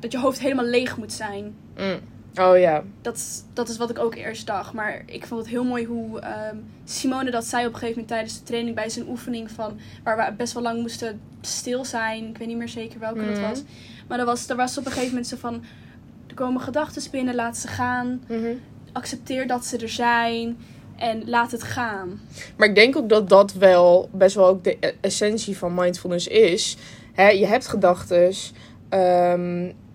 dat 0.00 0.12
je 0.12 0.18
hoofd 0.18 0.38
helemaal 0.40 0.64
leeg 0.64 0.96
moet 0.96 1.12
zijn 1.12 1.54
Mm. 1.78 1.98
Oh 2.38 2.58
ja. 2.58 2.82
dat, 3.02 3.16
is- 3.16 3.42
dat 3.52 3.68
is 3.68 3.76
wat 3.76 3.90
ik 3.90 3.98
ook 3.98 4.14
eerst 4.14 4.46
dacht. 4.46 4.72
Maar 4.72 5.02
ik 5.06 5.26
vond 5.26 5.40
het 5.40 5.50
heel 5.50 5.64
mooi 5.64 5.84
hoe 5.86 6.20
ehm, 6.20 6.56
Simone 6.84 7.30
dat 7.30 7.44
zei 7.44 7.66
op 7.66 7.72
een 7.72 7.78
gegeven 7.78 8.00
moment 8.00 8.08
tijdens 8.08 8.38
de 8.38 8.44
training 8.44 8.74
bij 8.76 8.88
zijn 8.88 9.08
oefening. 9.08 9.50
Van, 9.50 9.78
waar 10.04 10.16
we 10.16 10.32
best 10.36 10.52
wel 10.52 10.62
lang 10.62 10.80
moesten 10.80 11.20
stil 11.40 11.84
zijn. 11.84 12.28
Ik 12.28 12.38
weet 12.38 12.48
niet 12.48 12.56
meer 12.56 12.68
zeker 12.68 13.00
welke 13.00 13.24
dat 13.26 13.34
Mhm. 13.38 13.48
was. 13.48 13.62
Maar 14.08 14.18
er 14.18 14.24
was, 14.24 14.48
er 14.48 14.56
was 14.56 14.78
op 14.78 14.84
een 14.84 14.90
gegeven 14.92 15.10
moment 15.10 15.26
zo 15.26 15.36
van... 15.36 15.62
Er 16.26 16.34
komen 16.34 16.60
gedachten 16.60 17.10
binnen, 17.10 17.34
laat 17.34 17.56
ze 17.56 17.68
gaan. 17.68 18.22
Mhm. 18.28 18.52
Accepteer 18.92 19.46
dat 19.46 19.64
ze 19.64 19.76
er 19.78 19.88
zijn. 19.88 20.56
En 20.96 21.22
laat 21.28 21.50
het 21.50 21.62
gaan. 21.62 22.20
Maar 22.56 22.68
ik 22.68 22.74
denk 22.74 22.96
ook 22.96 23.08
dat 23.08 23.28
dat 23.28 23.52
wel 23.52 24.08
best 24.12 24.34
wel 24.34 24.46
ook 24.46 24.64
de 24.64 24.76
e- 24.80 24.92
essentie 25.00 25.56
van 25.58 25.74
mindfulness 25.74 26.26
is. 26.26 26.76
Je 27.16 27.46
hebt 27.46 27.66
gedachten 27.66 28.34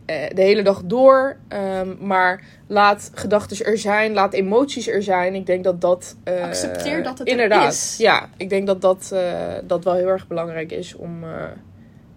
de 0.05 0.41
hele 0.41 0.61
dag 0.63 0.81
door, 0.85 1.38
ehm, 1.47 1.95
maar 2.00 2.44
laat 2.67 3.11
gedachten 3.13 3.65
er 3.65 3.77
zijn, 3.77 4.13
laat 4.13 4.33
emoties 4.33 4.88
er 4.88 5.03
zijn. 5.03 5.35
Ik 5.35 5.45
denk 5.45 5.63
dat 5.63 5.81
dat. 5.81 6.15
eh, 6.23 6.44
Accepteer 6.44 7.03
dat 7.03 7.17
het 7.19 7.27
er 7.27 7.33
inderdaad, 7.33 7.73
is. 7.73 7.95
Ja, 7.97 8.29
ik 8.38 8.50
denk 8.50 8.67
dat 8.67 8.81
dat, 8.81 9.11
eh, 9.13 9.53
dat 9.63 9.83
wel 9.83 9.94
heel 9.94 10.07
erg 10.07 10.27
belangrijk 10.27 10.71
is 10.71 10.95
om, 10.95 11.23
eh, 11.23 11.29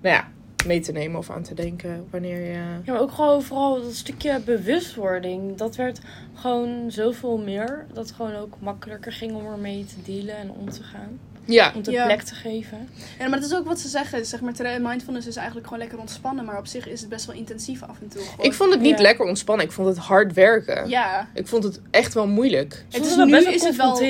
nou 0.00 0.14
ja, 0.14 0.28
mee 0.66 0.80
te 0.80 0.92
nemen 0.92 1.18
of 1.18 1.30
aan 1.30 1.42
te 1.42 1.54
denken 1.54 2.06
wanneer 2.10 2.40
je. 2.40 2.52
Ja, 2.84 2.92
maar 2.92 3.00
ook 3.00 3.12
gewoon 3.12 3.42
vooral 3.42 3.82
dat 3.82 3.94
stukje 3.94 4.40
bewustwording. 4.44 5.56
Dat 5.56 5.76
werd 5.76 6.00
gewoon 6.34 6.84
zoveel 6.90 7.38
meer. 7.38 7.86
Dat 7.92 8.06
het 8.06 8.16
gewoon 8.16 8.34
ook 8.34 8.54
makkelijker 8.60 9.12
ging 9.12 9.34
om 9.34 9.46
ermee 9.46 9.84
te 9.84 10.12
dealen 10.12 10.36
en 10.36 10.50
om 10.50 10.70
te 10.70 10.82
gaan. 10.82 11.18
Ja, 11.46 11.72
Om 11.74 11.82
de 11.82 11.90
Ja. 11.90 12.04
plek 12.04 12.22
te 12.22 12.34
geven. 12.34 12.88
Ja, 13.18 13.28
maar 13.28 13.40
dat 13.40 13.50
is 13.50 13.56
ook 13.56 13.66
wat 13.66 13.80
ze 13.80 13.88
zeggen. 13.88 14.26
Zeg 14.26 14.40
maar, 14.40 14.80
mindfulness 14.80 15.26
is 15.26 15.36
eigenlijk 15.36 15.66
gewoon 15.66 15.82
lekker 15.82 15.98
ontspannen. 15.98 16.44
Maar 16.44 16.58
op 16.58 16.66
zich 16.66 16.88
is 16.88 17.00
het 17.00 17.08
best 17.08 17.26
wel 17.26 17.36
intensief 17.36 17.82
af 17.82 17.96
en 18.00 18.08
toe. 18.08 18.22
Gewoon. 18.22 18.44
ik 18.46 18.52
vond 18.52 18.70
het 18.72 18.80
niet 18.80 18.96
Ja. 18.96 19.02
lekker 19.02 19.24
ontspannen. 19.26 19.66
Ik 19.66 19.72
vond 19.72 19.88
het 19.88 19.96
hard 19.98 20.32
werken. 20.32 20.88
Ja. 20.88 21.28
Ik 21.34 21.46
vond 21.46 21.64
het 21.64 21.80
echt 21.90 22.14
wel 22.14 22.26
moeilijk. 22.26 22.84
Het 22.88 22.96
Het 22.96 23.06
is 23.06 23.16
wel 23.16 23.24
nu 23.26 23.30
best 23.32 23.44
wel 23.44 23.54
is 23.54 23.62
het 23.62 23.76
wel-. 23.76 24.00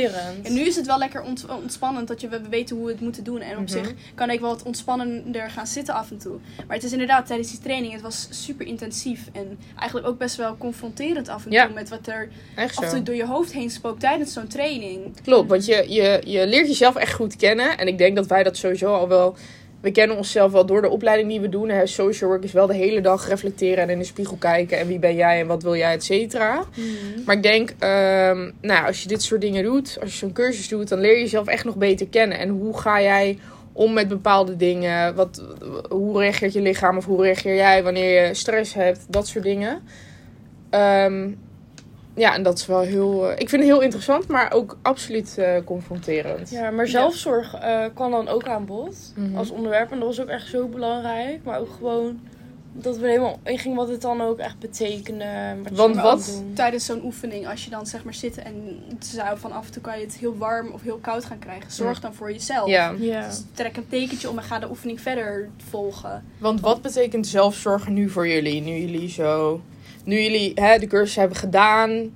En 0.43 0.53
nu 0.55 0.61
is 0.61 0.77
het 0.77 0.87
wel 0.87 0.99
lekker 0.99 1.23
ont- 1.23 1.47
ontspannend 1.62 2.09
dat 2.09 2.21
je, 2.21 2.29
we 2.29 2.41
weten 2.50 2.77
hoe 2.77 2.85
we 2.87 2.93
het 2.93 3.00
moeten 3.00 3.25
doen. 3.25 3.41
En 3.41 3.56
op 3.56 3.62
Mhm. 3.62 3.73
zich 3.73 3.93
kan 4.15 4.31
ik 4.31 4.41
wel 4.41 4.50
wat 4.50 4.62
ontspannender 4.62 5.50
gaan 5.50 5.67
zitten 5.67 5.94
af 5.94 6.11
en 6.11 6.19
toe. 6.19 6.38
Maar 6.67 6.77
het 6.77 6.85
is 6.85 6.93
inderdaad 6.93 7.27
tijdens 7.27 7.50
die 7.50 7.61
training, 7.61 7.93
het 7.93 8.03
was 8.03 8.29
super 8.31 8.67
intensief. 8.67 9.21
En 9.33 9.59
eigenlijk 9.79 10.09
ook 10.09 10.19
best 10.19 10.37
wel 10.37 10.56
confronterend 10.59 11.29
af 11.29 11.44
en 11.44 11.50
Ja. 11.53 11.65
toe. 11.67 11.75
Met 11.75 11.88
wat 11.88 12.06
er 12.06 12.29
Echt 12.55 12.77
af 12.77 12.85
en 12.85 12.91
toe 12.91 13.03
door 13.03 13.15
je 13.15 13.27
hoofd 13.27 13.53
heen 13.53 13.71
spookt 13.71 14.00
tijdens 14.00 14.33
zo'n 14.33 14.47
training. 14.47 15.21
Klopt, 15.23 15.49
want 15.49 15.65
je, 15.67 15.85
je, 15.88 16.21
je 16.25 16.47
leert 16.47 16.67
jezelf 16.67 16.94
echt 16.97 17.12
goed 17.12 17.25
kennen. 17.34 17.78
En 17.78 17.87
ik 17.87 17.99
denk 17.99 18.17
dat 18.17 18.26
wij 18.26 18.43
dat 18.43 18.56
sowieso 18.56 18.94
al 18.94 19.08
wel... 19.08 19.37
We 19.81 19.90
kennen 19.93 20.17
onszelf 20.17 20.52
wel 20.52 20.67
door 20.67 20.82
de 20.82 20.88
opleiding 20.88 21.28
die 21.28 21.40
we 21.40 21.49
doen. 21.49 21.69
Hè. 21.69 21.87
Social 21.87 22.31
work 22.31 22.44
is 22.44 22.52
wel 22.52 22.67
de 22.67 22.75
hele 22.75 23.00
dag 23.00 23.28
reflecteren 23.28 23.78
en 23.82 23.90
in 23.90 23.99
de 23.99 24.05
spiegel 24.05 24.37
kijken. 24.37 24.78
En 24.78 24.87
wie 24.87 24.99
ben 24.99 25.14
jij 25.14 25.40
en 25.40 25.46
wat 25.46 25.62
wil 25.62 25.76
jij, 25.76 25.93
et 25.93 26.05
cetera. 26.05 26.64
Mhm. 26.75 27.25
Maar 27.25 27.37
ik 27.37 27.43
denk, 27.43 27.75
ehm, 27.78 28.50
nou, 28.61 28.87
als 28.87 29.02
je 29.02 29.08
dit 29.08 29.23
soort 29.23 29.40
dingen 29.40 29.64
doet, 29.64 29.99
als 30.00 30.12
je 30.12 30.18
zo'n 30.18 30.33
cursus 30.33 30.68
doet, 30.68 30.88
dan 30.88 31.00
leer 31.00 31.14
je 31.14 31.21
jezelf 31.21 31.47
echt 31.47 31.64
nog 31.64 31.76
beter 31.76 32.06
kennen. 32.09 32.38
En 32.38 32.49
hoe 32.49 32.78
ga 32.78 33.02
jij 33.02 33.38
om 33.73 33.92
met 33.92 34.09
bepaalde 34.09 34.56
dingen? 34.56 35.14
Wat, 35.14 35.42
hoe 35.88 36.18
reageert 36.18 36.52
je 36.52 36.61
lichaam 36.61 36.97
of 36.97 37.04
hoe 37.04 37.23
reageer 37.23 37.54
jij 37.54 37.83
wanneer 37.83 38.26
je 38.26 38.35
stress 38.35 38.75
hebt? 38.75 39.04
Dat 39.09 39.26
soort 39.26 39.45
dingen. 39.45 39.83
Ehm, 40.71 41.28
ja, 42.16 42.35
en 42.35 42.42
dat 42.42 42.58
is 42.58 42.66
wel 42.66 42.80
heel. 42.80 43.30
eh, 43.30 43.32
ik 43.40 43.49
vind 43.49 43.62
het 43.62 43.70
heel 43.70 43.80
interessant, 43.82 44.28
maar 44.28 44.52
ook 44.52 44.78
absoluut 44.82 45.38
eh, 45.38 45.56
confronterend. 45.64 46.50
Ja, 46.50 46.70
maar 46.70 46.87
zelfzorg 46.88 47.54
eh, 47.54 47.85
kwam 47.94 48.11
dan 48.11 48.28
ook 48.28 48.49
aan 48.49 48.64
bod 48.64 48.96
Mhm. 49.14 49.37
als 49.37 49.50
onderwerp. 49.50 49.90
En 49.90 49.99
dat 49.99 50.08
was 50.08 50.20
ook 50.20 50.28
echt 50.28 50.46
zo 50.49 50.66
belangrijk. 50.66 51.44
Maar 51.44 51.58
ook 51.61 51.70
gewoon 51.76 52.20
dat 52.78 52.96
we 52.99 53.06
helemaal 53.08 53.38
ingingen 53.44 53.76
wat 53.76 53.88
het 53.88 54.00
dan 54.00 54.20
ook 54.20 54.38
echt 54.38 54.58
betekende. 54.58 55.26
Wat 55.62 55.73
Want 55.73 55.96
wat-. 55.96 56.42
Tijdens 56.54 56.85
zo'n 56.85 57.04
oefening, 57.04 57.49
als 57.49 57.64
je 57.64 57.70
dan 57.70 57.87
zeg 57.87 58.04
maar 58.04 58.14
zit 58.14 58.38
en 58.38 58.82
het 58.94 59.06
zou 59.06 59.38
van 59.38 59.52
af 59.52 59.66
en 59.66 59.73
toe 59.73 59.82
kan 59.82 59.99
je 59.99 60.04
het 60.04 60.16
heel 60.16 60.37
warm 60.37 60.70
of 60.73 60.82
heel 60.82 60.99
koud 61.00 61.25
gaan 61.25 61.38
krijgen. 61.38 61.70
Zorg 61.73 62.00
dan 62.00 62.14
voor 62.14 62.32
jezelf. 62.32 62.68
Ja, 62.68 62.94
Ja. 62.99 63.26
Dus 63.26 63.42
trek 63.54 63.76
een 63.76 63.88
tekentje 63.88 64.30
om 64.30 64.38
en 64.38 64.44
ga 64.44 64.58
de 64.58 64.68
oefening 64.68 65.00
verder 65.00 65.49
volgen. 65.68 66.25
want 66.38 66.61
wat 66.61 66.82
betekent 66.82 67.26
zelfzorg 67.26 67.88
nu 67.88 68.08
voor 68.08 68.28
jullie? 68.28 68.61
Nu 68.62 68.73
jullie 68.73 69.08
zo. 69.08 69.61
Nu 70.06 70.20
jullie 70.22 70.52
hè, 70.54 70.78
de 70.78 70.86
cursus 70.86 71.16
hebben 71.16 71.36
gedaan. 71.36 72.14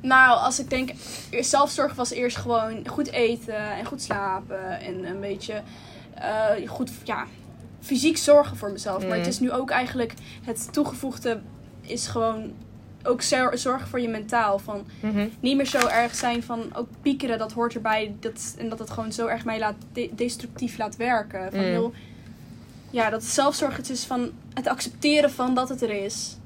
Nou, 0.00 0.38
als 0.38 0.58
ik 0.60 0.70
denk, 0.70 0.90
zelfzorg 1.40 1.94
was 1.94 2.10
eerst 2.10 2.36
gewoon 2.36 2.88
goed 2.88 3.10
eten 3.10 3.72
en 3.76 3.84
goed 3.84 4.02
slapen 4.02 4.80
en 4.80 5.04
een 5.04 5.20
beetje 5.20 5.62
eh, 6.14 6.68
goed, 6.68 6.90
ja, 7.04 7.26
fysiek 7.80 8.16
zorgen 8.16 8.56
voor 8.56 8.70
mezelf. 8.70 8.98
Maar 8.98 9.16
Mm. 9.16 9.18
het 9.22 9.26
is 9.26 9.40
nu 9.40 9.50
ook 9.52 9.70
eigenlijk 9.70 10.14
het 10.44 10.72
toegevoegde 10.72 11.40
is 11.80 12.06
gewoon 12.06 12.52
ook 13.02 13.22
zor- 13.22 13.58
zorgen 13.58 13.88
voor 13.88 14.00
je 14.00 14.08
mentaal. 14.08 14.58
Van 14.58 14.86
Mhm. 15.00 15.26
niet 15.40 15.56
meer 15.56 15.66
zo 15.66 15.86
erg 15.86 16.14
zijn 16.14 16.42
van 16.42 16.74
ook 16.76 16.88
piekeren, 17.02 17.38
dat 17.38 17.52
hoort 17.52 17.74
erbij. 17.74 18.14
Dat, 18.20 18.54
en 18.58 18.68
dat 18.68 18.78
het 18.78 18.90
gewoon 18.90 19.12
zo 19.12 19.26
erg 19.26 19.44
mij 19.44 19.58
laat 19.58 19.74
de- 19.92 20.10
destructief 20.14 20.78
laat 20.78 20.96
werken. 20.96 21.50
Van 21.50 21.60
Mm. 21.60 21.64
heel, 21.66 21.92
ja, 22.92 23.10
dat 23.10 23.24
zelfzorg 23.24 23.76
het 23.76 23.90
is 23.90 24.04
van 24.04 24.30
het 24.54 24.66
accepteren 24.66 25.30
van 25.30 25.54
dat 25.54 25.68
het 25.68 25.82
er 25.82 26.04
is. 26.04 26.36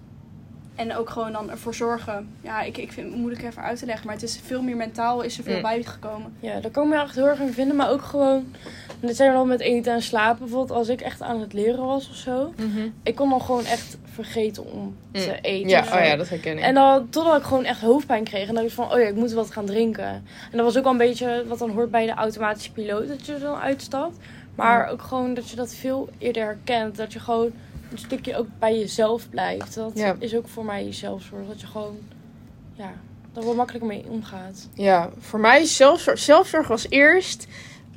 En 0.75 0.97
ook 0.97 1.11
gewoon 1.11 1.33
dan 1.33 1.51
ervoor 1.51 1.75
zorgen. 1.75 2.29
Ja, 2.41 2.63
ik, 2.63 2.77
ik 2.79 2.93
vind 2.93 3.09
het 3.11 3.17
moeilijk 3.19 3.43
even 3.43 3.63
uit 3.63 3.79
te 3.79 3.87
leggen. 3.87 4.07
Maar 4.07 4.15
het 4.15 4.25
is 4.25 4.41
veel 4.45 4.63
meer 4.63 4.77
mentaal, 4.77 5.23
is 5.23 5.39
er 5.39 5.45
veel 5.45 5.57
Mm. 5.57 5.63
bij 5.63 5.83
gekomen. 5.83 6.33
Ja, 6.41 6.61
daar 6.61 6.71
kom 6.71 6.93
je 6.93 6.99
echt 7.01 7.15
heel 7.15 7.27
erg 7.29 7.41
in 7.41 7.53
vinden. 7.53 7.77
Maar 7.77 7.91
ook 7.91 8.03
gewoon, 8.03 8.55
dit 9.01 9.17
zijn 9.17 9.31
we 9.33 9.37
al 9.39 9.45
met 9.47 9.61
eten 9.61 9.93
en 9.93 10.03
slapen. 10.03 10.39
Bijvoorbeeld 10.39 10.79
als 10.79 10.89
ik 10.89 11.01
echt 11.01 11.23
aan 11.23 11.41
het 11.41 11.53
leren 11.53 11.85
was 11.87 12.09
of 12.11 12.15
zo. 12.17 12.53
Mhm. 12.57 12.89
Ik 13.03 13.15
kon 13.15 13.31
dan 13.31 13.41
gewoon 13.43 13.65
echt 13.65 13.97
vergeten 14.13 14.73
om 14.73 14.97
te 15.13 15.27
Mm. 15.29 15.39
eten. 15.43 15.69
Ja, 15.69 15.81
oh 15.81 16.05
ja, 16.05 16.17
dat 16.17 16.29
herken 16.29 16.59
ik. 16.59 16.65
En 16.65 16.75
dan, 16.75 17.09
totdat 17.09 17.37
ik 17.37 17.43
gewoon 17.43 17.65
echt 17.65 17.81
hoofdpijn 17.81 18.25
kreeg. 18.25 18.49
En 18.49 18.55
dan 18.55 18.63
dacht 18.65 18.67
ik 18.67 18.73
van, 18.85 18.93
oh 18.93 18.99
ja, 19.01 19.07
ik 19.07 19.15
moet 19.15 19.33
wat 19.33 19.51
gaan 19.51 19.67
drinken. 19.67 20.05
En 20.07 20.23
dat 20.51 20.61
was 20.65 20.77
ook 20.77 20.83
wel 20.83 20.93
een 20.93 20.99
beetje 20.99 21.45
wat 21.49 21.59
dan 21.59 21.71
hoort 21.71 21.91
bij 21.91 22.07
de 22.07 22.13
automatische 22.15 22.73
piloot, 22.73 23.09
dat 23.09 23.27
je 23.27 23.33
er 23.33 23.41
dan 23.41 23.57
uitstapt. 23.61 24.17
Maar 24.57 24.89
ook 24.89 25.03
gewoon 25.03 25.35
dat 25.35 25.51
je 25.51 25.57
dat 25.57 25.75
veel 25.75 26.09
eerder 26.19 26.43
herkent. 26.45 26.97
Dat 26.97 27.13
je 27.13 27.21
gewoon 27.21 27.53
een 27.91 27.99
stukje 27.99 28.37
ook 28.37 28.47
bij 28.59 28.79
jezelf 28.79 29.31
blijft. 29.31 29.75
Dat 29.75 29.91
Ja. 29.95 30.17
is 30.19 30.35
ook 30.35 30.49
voor 30.49 30.65
mij 30.65 30.93
zelfzorg. 30.93 31.47
Dat 31.49 31.61
je 31.61 31.67
gewoon, 31.67 31.99
ja, 32.75 32.93
daar 33.33 33.45
wel 33.45 33.55
makkelijker 33.55 33.89
mee 33.91 34.05
omgaat. 34.09 34.69
Ja, 34.75 35.11
voor 35.19 35.41
mij 35.41 35.65
zelfzorg, 35.65 36.19
zelfzorg 36.19 36.69
was 36.69 36.87
eerst 36.89 37.47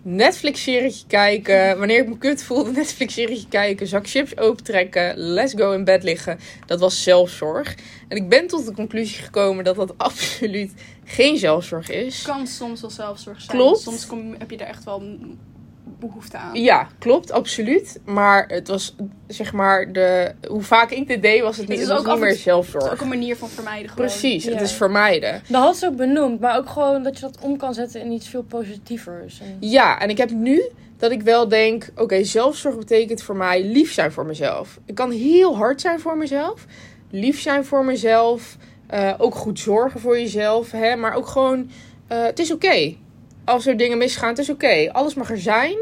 Netflix-serietje 0.02 1.08
kijken. 1.08 1.78
Wanneer 1.78 2.00
ik 2.00 2.08
me 2.08 2.18
kut 2.18 2.44
voelde, 2.44 2.72
Netflix-serietje 2.82 3.48
kijken. 3.48 3.88
Zak 3.88 4.08
chips 4.10 4.38
opentrekken. 4.38 5.18
Let's 5.18 5.54
go 5.54 5.72
in 5.72 5.84
bed 5.84 6.04
liggen. 6.04 6.40
Dat 6.66 6.80
was 6.80 7.04
zelfzorg. 7.04 7.76
En 8.08 8.18
ik 8.18 8.30
ben 8.30 8.48
tot 8.48 8.66
de 8.66 8.74
conclusie 8.74 9.22
gekomen 9.22 9.64
dat 9.64 9.76
dat 9.76 9.94
absoluut 10.08 10.74
geen 11.06 11.38
zelfzorg 11.38 11.90
is. 11.90 12.22
kan 12.22 12.48
soms 12.48 12.82
wel 12.82 12.90
zelfzorg 12.90 13.42
zijn. 13.42 13.58
Klopt. 13.58 13.80
Soms 13.80 14.06
kom, 14.08 14.36
heb 14.38 14.50
je 14.52 14.58
er 14.58 14.68
echt 14.68 14.84
wel 14.84 15.04
behoefte 16.00 16.38
aan. 16.38 16.56
Ja, 16.62 16.88
klopt, 17.00 17.32
absoluut. 17.32 18.00
Maar 18.06 18.48
het 18.48 18.68
was, 18.68 18.96
zeg 19.28 19.54
maar, 19.54 19.92
de, 19.92 20.32
hoe 20.48 20.62
vaak 20.62 20.92
ik 20.92 21.08
dit 21.08 21.22
deed, 21.22 21.42
was 21.42 21.58
het 21.58 21.68
niet, 21.68 21.80
het 21.80 21.88
was 21.88 21.98
ook 21.98 22.04
niet 22.04 22.14
af 22.14 22.20
en 22.20 22.26
meer 22.26 22.30
toe- 22.38 22.54
Het 22.54 22.66
is 22.66 22.72
zelfzorg. 22.72 22.92
ook 22.94 23.02
een 23.02 23.08
manier 23.08 23.36
van 23.36 23.50
vermijden 23.50 23.90
gewoon. 23.90 24.06
Precies, 24.08 24.46
het 24.46 24.62
is 24.62 24.72
vermijden. 24.72 25.42
Dat 25.48 25.62
had 25.64 25.78
ze 25.78 25.86
ook 25.88 25.96
benoemd. 25.96 26.40
Maar 26.40 26.58
ook 26.58 26.70
gewoon 26.70 27.04
dat 27.04 27.16
je 27.16 27.22
dat 27.22 27.38
om 27.42 27.58
kan 27.58 27.74
zetten 27.74 28.02
in 28.02 28.12
iets 28.12 28.28
veel 28.30 28.44
positievers. 28.44 29.40
En- 29.40 29.58
Ja, 29.60 30.00
en 30.00 30.10
ik 30.10 30.18
heb 30.18 30.30
nu 30.32 30.62
dat 30.98 31.12
ik 31.12 31.22
wel 31.22 31.48
denk: 31.48 31.90
oké, 31.96 32.24
zelfzorg 32.24 32.78
betekent 32.78 33.22
voor 33.24 33.36
mij 33.36 33.64
lief 33.66 33.94
zijn 33.94 34.12
voor 34.12 34.26
mezelf. 34.26 34.80
Ik 34.86 34.96
kan 34.96 35.12
heel 35.12 35.58
hard 35.58 35.82
zijn 35.82 36.00
voor 36.00 36.18
mezelf, 36.18 36.66
lief 37.10 37.42
zijn 37.42 37.66
voor 37.66 37.86
mezelf, 37.86 38.58
eh, 38.88 39.14
ook 39.18 39.36
goed 39.36 39.60
zorgen 39.60 40.00
voor 40.00 40.20
jezelf, 40.20 40.72
hè, 40.72 40.96
maar 40.96 41.14
ook 41.14 41.28
gewoon: 41.28 41.70
eh, 42.08 42.24
het 42.24 42.40
is 42.40 42.52
oké. 42.54 42.96
Als 43.50 43.66
er 43.66 43.78
dingen 43.78 43.98
misgaan, 43.98 44.30
het 44.30 44.38
is 44.38 44.50
oké. 44.50 44.90
Alles 44.92 45.14
mag 45.14 45.30
er 45.30 45.40
zijn. 45.40 45.78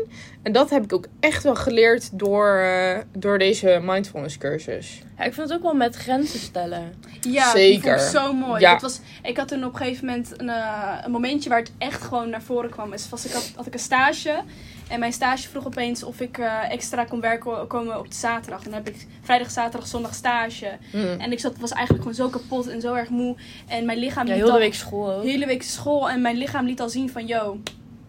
En 0.47 0.53
dat 0.53 0.69
heb 0.69 0.83
ik 0.83 0.93
ook 0.93 1.05
echt 1.19 1.43
wel 1.43 1.55
geleerd 1.55 2.19
door, 2.19 2.57
eh, 2.57 2.97
door 3.17 3.39
deze 3.39 3.79
mindfulness 3.83 4.37
cursus. 4.37 5.01
Ja, 5.17 5.23
ik 5.23 5.33
vind 5.33 5.49
het 5.49 5.57
ook 5.57 5.63
wel 5.63 5.73
met 5.73 5.95
grenzen 5.95 6.39
stellen. 6.39 6.93
Ja, 7.21 7.51
Zeker. 7.51 7.81
die 7.81 7.81
vond 8.01 8.13
ik 8.15 8.21
zo 8.21 8.33
mooi. 8.33 8.59
Ja. 8.61 8.71
Dat 8.71 8.81
was, 8.81 8.99
ik 9.23 9.37
had 9.37 9.47
toen 9.47 9.63
op 9.65 9.71
een 9.71 9.77
gegeven 9.77 10.05
moment 10.05 10.33
een, 10.41 10.49
eh, 10.49 10.97
een 11.03 11.11
momentje 11.11 11.49
waar 11.49 11.59
het 11.59 11.71
echt 11.77 12.01
gewoon 12.03 12.29
naar 12.29 12.41
voren 12.41 12.69
kwam. 12.69 12.93
Is, 12.93 13.09
was, 13.09 13.25
ik 13.25 13.31
had, 13.31 13.51
had 13.55 13.65
ik 13.65 13.73
een 13.73 13.79
stage. 13.79 14.41
En 14.89 14.99
mijn 14.99 15.13
stage 15.13 15.49
vroeg 15.49 15.65
opeens 15.65 16.03
of 16.03 16.19
ik 16.19 16.37
eh, 16.37 16.71
extra 16.71 17.05
kon 17.05 17.21
werken 17.21 17.67
komen 17.67 17.99
op 17.99 18.09
de 18.09 18.15
zaterdag. 18.15 18.63
En 18.63 18.71
dan 18.71 18.83
heb 18.83 18.87
ik 18.87 19.07
vrijdag, 19.21 19.51
zaterdag, 19.51 19.87
zondag 19.87 20.13
stage. 20.13 20.77
Mm. 20.93 21.19
En 21.19 21.31
ik 21.31 21.39
zat, 21.39 21.57
was 21.59 21.71
eigenlijk 21.71 22.01
gewoon 22.09 22.29
zo 22.31 22.39
kapot 22.39 22.67
en 22.67 22.81
zo 22.81 22.93
erg 22.93 23.09
moe. 23.09 23.35
En 23.67 23.85
mijn 23.85 23.97
lichaam 23.97 24.25
Ja, 24.27 24.31
liet 24.33 24.37
heel 24.41 24.45
de 24.51 24.53
al- 24.53 24.59
week 24.59 24.73
school 24.73 25.11
ook. 25.13 25.23
hele 25.23 25.45
week 25.45 25.63
school. 25.63 26.09
En 26.09 26.21
mijn 26.21 26.37
lichaam 26.37 26.65
liet 26.65 26.81
al 26.81 26.89
zien 26.89 27.09
van, 27.09 27.25
yo, 27.25 27.59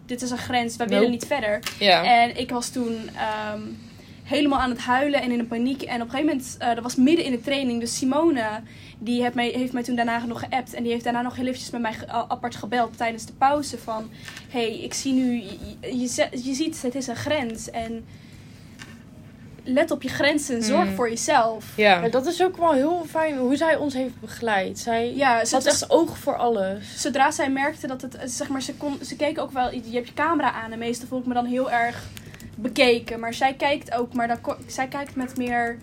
dit 0.09 0.21
is 0.21 0.29
een 0.31 0.37
grens. 0.37 0.75
Wij 0.75 0.87
willen 0.87 1.11
niet 1.11 1.25
verder. 1.25 1.59
En 2.03 2.37
ik 2.37 2.49
was 2.49 2.69
toen 2.69 2.95
ehm, 3.15 3.61
helemaal 4.23 4.59
aan 4.59 4.69
het 4.69 4.79
huilen 4.79 5.21
en 5.21 5.31
in 5.31 5.39
een 5.39 5.47
paniek. 5.47 5.81
En 5.81 5.95
op 6.01 6.07
een 6.07 6.09
gegeven 6.09 6.25
moment, 6.35 6.55
eh, 6.59 6.73
dat 6.73 6.83
was 6.83 6.95
midden 6.95 7.25
in 7.25 7.31
de 7.31 7.41
training. 7.41 7.79
Dus 7.79 7.97
Simone, 7.97 8.43
die 8.99 9.21
heeft 9.21 9.33
mij, 9.35 9.47
heeft 9.49 9.73
mij 9.73 9.83
toen 9.83 9.95
daarna 9.95 10.25
nog 10.25 10.39
geappt. 10.39 10.73
En 10.73 10.83
die 10.83 10.91
heeft 10.91 11.03
daarna 11.03 11.21
nog 11.21 11.35
heel 11.35 11.45
eventjes 11.45 11.69
met 11.69 11.81
mij 11.81 11.93
ge- 11.93 12.07
apart 12.07 12.55
gebeld 12.55 12.97
tijdens 12.97 13.25
de 13.25 13.33
pauze. 13.33 13.77
Van, 13.77 14.09
hey, 14.49 14.79
ik 14.79 14.93
zie 14.93 15.13
nu, 15.13 15.43
je, 15.81 16.27
je 16.43 16.53
ziet, 16.53 16.81
het 16.81 16.95
is 16.95 17.07
een 17.07 17.15
grens. 17.15 17.69
En 17.69 18.05
let 19.69 19.91
op 19.91 20.01
je 20.01 20.09
grenzen 20.09 20.55
en 20.55 20.63
zorg 20.63 20.87
Mm. 20.89 20.95
voor 20.95 21.09
jezelf. 21.09 21.65
ja. 21.75 22.07
Dat 22.09 22.25
is 22.25 22.43
ook 22.43 22.57
wel 22.57 22.71
heel 22.71 23.05
fijn 23.09 23.37
hoe 23.37 23.55
zij 23.55 23.75
ons 23.75 23.93
heeft 23.93 24.19
begeleid. 24.19 24.79
Zij 24.79 25.13
Ja, 25.15 25.45
ze 25.45 25.55
had 25.55 25.65
echt 25.65 25.89
oog 25.89 26.17
voor 26.17 26.37
alles. 26.37 27.01
zodra 27.01 27.31
zij 27.31 27.49
merkte 27.49 27.87
dat 27.87 28.01
het, 28.01 28.17
zeg 28.25 28.49
maar, 28.49 28.61
ze, 28.61 28.73
kon, 28.73 28.97
ze 29.05 29.15
keek 29.15 29.39
ook 29.39 29.51
wel, 29.51 29.71
je 29.73 29.81
hebt 29.91 30.07
je 30.07 30.13
camera 30.13 30.51
aan 30.51 30.71
en 30.71 30.79
meestal 30.79 31.07
voel 31.07 31.19
ik 31.19 31.25
me 31.25 31.33
dan 31.33 31.45
heel 31.45 31.71
erg 31.71 32.03
bekeken. 32.55 33.19
Maar 33.19 33.33
zij 33.33 33.53
kijkt 33.53 33.93
ook, 33.93 34.13
maar 34.13 34.27
dan, 34.27 34.37
zij 34.67 34.87
kijkt 34.87 35.15
met 35.15 35.37
meer 35.37 35.77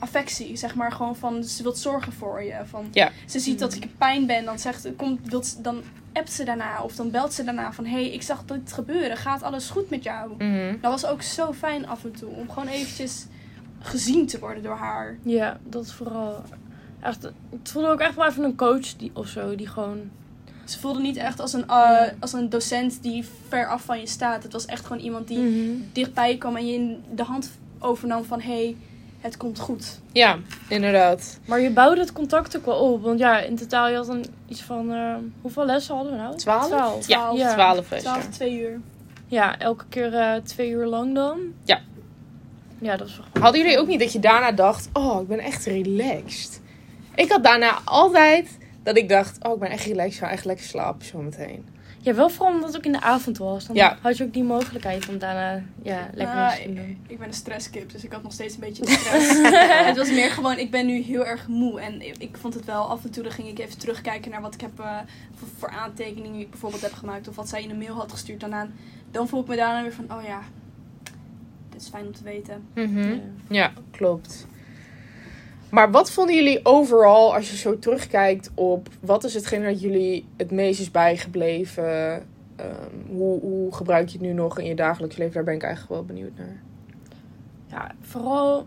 affectie, 0.00 0.56
zeg 0.56 0.74
maar, 0.74 0.92
gewoon 0.92 1.16
van, 1.16 1.44
ze 1.44 1.62
wil 1.62 1.72
zorgen 1.74 2.12
voor 2.12 2.42
je. 2.42 2.54
Van, 2.64 2.86
Ja. 2.92 3.10
Ze 3.26 3.38
ziet 3.38 3.58
dat 3.58 3.74
ik 3.74 3.82
in 3.84 3.92
pijn 3.98 4.26
ben, 4.26 4.44
dan 4.44 4.58
zegt, 4.58 4.88
komt, 4.96 5.28
wilt, 5.28 5.46
ze- 5.46 5.60
dan 5.60 5.82
appt 6.12 6.32
ze 6.32 6.44
daarna 6.44 6.82
of 6.82 6.94
dan 6.94 7.10
belt 7.10 7.32
ze 7.32 7.44
daarna 7.44 7.72
van, 7.72 7.84
hé, 7.84 7.90
hey, 7.92 8.10
ik 8.10 8.22
zag 8.22 8.44
dit 8.44 8.72
gebeuren, 8.72 9.16
gaat 9.16 9.42
alles 9.42 9.70
goed 9.70 9.90
met 9.90 10.02
jou? 10.04 10.32
Mhm. 10.38 10.76
Dat 10.80 10.90
was 11.00 11.06
ook 11.06 11.22
zo 11.22 11.52
fijn 11.52 11.86
af 11.88 12.04
en 12.04 12.12
toe, 12.12 12.30
om 12.30 12.50
gewoon 12.50 12.68
eventjes 12.68 13.26
gezien 13.78 14.26
te 14.26 14.38
worden 14.38 14.62
door 14.62 14.76
haar. 14.76 15.16
Ja, 15.22 15.58
dat 15.64 15.84
is 15.84 15.92
vooral. 15.92 16.42
Echt, 17.00 17.22
het 17.50 17.70
voelde 17.70 17.88
ook 17.88 18.00
echt 18.00 18.14
wel 18.14 18.26
even 18.26 18.44
een 18.44 18.56
coach 18.56 18.96
die, 18.96 19.10
of 19.14 19.28
zo, 19.28 19.54
die 19.54 19.66
gewoon. 19.66 20.10
Ze 20.64 20.78
voelde 20.78 21.00
niet 21.00 21.16
echt 21.16 21.40
als 21.40 21.52
een, 21.52 21.60
uh, 21.60 21.66
Ja. 21.66 22.12
als 22.20 22.32
een 22.32 22.48
docent 22.48 23.02
die 23.02 23.24
ver 23.48 23.66
af 23.66 23.82
van 23.84 24.00
je 24.00 24.06
staat. 24.06 24.42
Het 24.42 24.52
was 24.52 24.66
echt 24.66 24.86
gewoon 24.86 25.02
iemand 25.02 25.28
die 25.28 25.38
Mhm. 25.38 25.70
dichtbij 25.92 26.36
kwam 26.36 26.56
en 26.56 26.66
je 26.66 26.72
in 26.74 27.02
de 27.14 27.22
hand 27.22 27.50
overnam 27.78 28.24
van 28.24 28.40
hé, 28.40 28.52
hey, 28.64 28.76
het 29.20 29.36
komt 29.36 29.58
goed. 29.58 30.00
Ja, 30.12 30.38
inderdaad. 30.68 31.38
Maar 31.44 31.60
je 31.60 31.70
bouwde 31.70 32.00
het 32.00 32.12
contact 32.12 32.56
ook 32.56 32.64
wel 32.66 32.92
op. 32.92 33.02
Want 33.02 33.18
ja, 33.18 33.38
in 33.40 33.56
totaal 33.56 33.88
je 33.88 33.96
had 33.96 34.06
dan 34.06 34.24
iets 34.48 34.62
van. 34.62 34.92
eh, 34.92 35.14
hoeveel 35.40 35.64
lessen 35.66 35.94
hadden 35.94 36.12
we 36.12 36.18
nou? 36.18 36.36
Twaalf? 36.36 36.66
Twaalf. 36.66 37.06
Ja, 37.06 37.16
Twaalf. 37.18 37.38
Ja. 37.38 37.52
twaalf 37.54 37.92
is 37.92 38.02
12, 38.02 38.28
2 38.28 38.60
uur. 38.60 38.80
Ja, 39.26 39.58
elke 39.58 39.84
keer 39.88 40.14
eh, 40.14 40.34
twee 40.44 40.70
uur 40.70 40.86
lang 40.86 41.14
dan. 41.14 41.38
Ja. 41.64 41.80
Ja, 42.78 42.96
dat 42.96 43.08
is 43.08 43.16
wel 43.16 43.26
goed. 43.32 43.42
Hadden 43.42 43.60
jullie 43.62 43.78
ook 43.78 43.86
niet 43.86 44.00
dat 44.00 44.12
je 44.12 44.18
daarna 44.18 44.52
dacht: 44.52 44.88
Oh, 44.92 45.20
ik 45.22 45.28
ben 45.28 45.38
echt 45.38 45.64
relaxed? 45.64 46.60
Ik 47.14 47.30
had 47.30 47.42
daarna 47.44 47.78
altijd 47.84 48.58
dat 48.82 48.96
ik 48.96 49.08
dacht: 49.08 49.44
Oh, 49.44 49.52
ik 49.52 49.58
ben 49.58 49.70
echt 49.70 49.84
relaxed. 49.84 50.12
Ik 50.14 50.18
ga 50.18 50.30
echt 50.30 50.44
lekker 50.44 50.64
slapen 50.66 51.06
zometeen. 51.06 51.66
Ja, 52.02 52.14
wel 52.14 52.30
vooral 52.30 52.52
omdat 52.54 52.68
het 52.68 52.76
ook 52.76 52.84
in 52.84 52.92
de 52.92 53.00
avond 53.00 53.38
was. 53.38 53.66
Dan 53.66 53.76
Ja. 53.76 53.98
had 54.00 54.16
je 54.16 54.24
ook 54.24 54.32
die 54.32 54.42
mogelijkheid 54.44 55.08
om 55.08 55.18
daarna 55.18 55.62
ja, 55.82 56.08
lekker 56.14 56.34
Nou, 56.36 56.52
iets 56.52 56.62
te 56.62 56.72
doen. 56.74 56.98
ik 57.06 57.18
ben 57.18 57.28
een 57.28 57.34
stresskip, 57.34 57.90
dus 57.92 58.04
ik 58.04 58.12
had 58.12 58.22
nog 58.22 58.32
steeds 58.32 58.54
een 58.54 58.60
beetje 58.60 58.84
de 58.84 58.90
stress. 58.90 59.38
het 59.88 59.96
was 59.96 60.10
meer 60.10 60.30
gewoon, 60.30 60.58
ik 60.58 60.70
ben 60.70 60.86
nu 60.86 61.00
heel 61.02 61.26
erg 61.26 61.48
moe. 61.48 61.80
En 61.80 62.02
ik, 62.06 62.14
ik 62.18 62.36
vond 62.36 62.54
het 62.54 62.64
wel, 62.64 62.82
af 62.88 63.04
en 63.04 63.10
toe 63.10 63.22
dan 63.22 63.32
ging 63.32 63.48
ik 63.48 63.58
even 63.58 63.78
terugkijken 63.78 64.30
naar 64.30 64.40
wat 64.40 64.54
ik 64.54 64.60
heb 64.60 64.80
eh, 64.80 64.98
voor, 65.34 65.48
voor 65.58 65.68
aantekeningen 65.70 66.32
die 66.32 66.40
ik 66.42 66.50
bijvoorbeeld 66.50 66.82
heb 66.82 66.92
gemaakt. 66.92 67.28
Of 67.28 67.36
wat 67.36 67.48
zij 67.48 67.62
in 67.62 67.70
een 67.70 67.78
mail 67.78 67.94
had 67.94 68.12
gestuurd. 68.12 68.40
Daarna, 68.40 68.68
dan 69.10 69.28
voel 69.28 69.40
ik 69.40 69.46
me 69.46 69.56
daarna 69.56 69.82
weer 69.82 69.94
van, 69.94 70.12
oh 70.18 70.22
ja, 70.24 70.40
dit 71.70 71.80
is 71.80 71.88
fijn 71.88 72.06
om 72.06 72.12
te 72.14 72.24
weten. 72.24 72.62
Mhm. 72.74 73.08
Ja. 73.08 73.18
Ja, 73.48 73.72
klopt. 73.90 74.46
Maar 75.70 75.90
wat 75.90 76.10
vonden 76.10 76.34
jullie 76.34 76.60
overal, 76.62 77.34
als 77.34 77.50
je 77.50 77.56
zo 77.56 77.78
terugkijkt 77.78 78.50
op 78.54 78.88
wat 79.00 79.24
is 79.24 79.34
hetgeen 79.34 79.62
dat 79.62 79.80
jullie 79.80 80.24
het 80.36 80.50
meest 80.50 80.80
is 80.80 80.90
bijgebleven? 80.90 82.22
Ehm, 82.56 82.66
hoe, 83.08 83.40
hoe 83.40 83.74
gebruik 83.74 84.08
je 84.08 84.18
het 84.18 84.26
nu 84.26 84.32
nog 84.32 84.58
in 84.58 84.64
je 84.66 84.74
dagelijks 84.74 85.16
leven? 85.16 85.34
Daar 85.34 85.44
ben 85.44 85.54
ik 85.54 85.62
eigenlijk 85.62 85.92
wel 85.92 86.04
benieuwd 86.04 86.36
naar. 86.36 86.60
Ja, 87.66 87.94
vooral, 88.00 88.66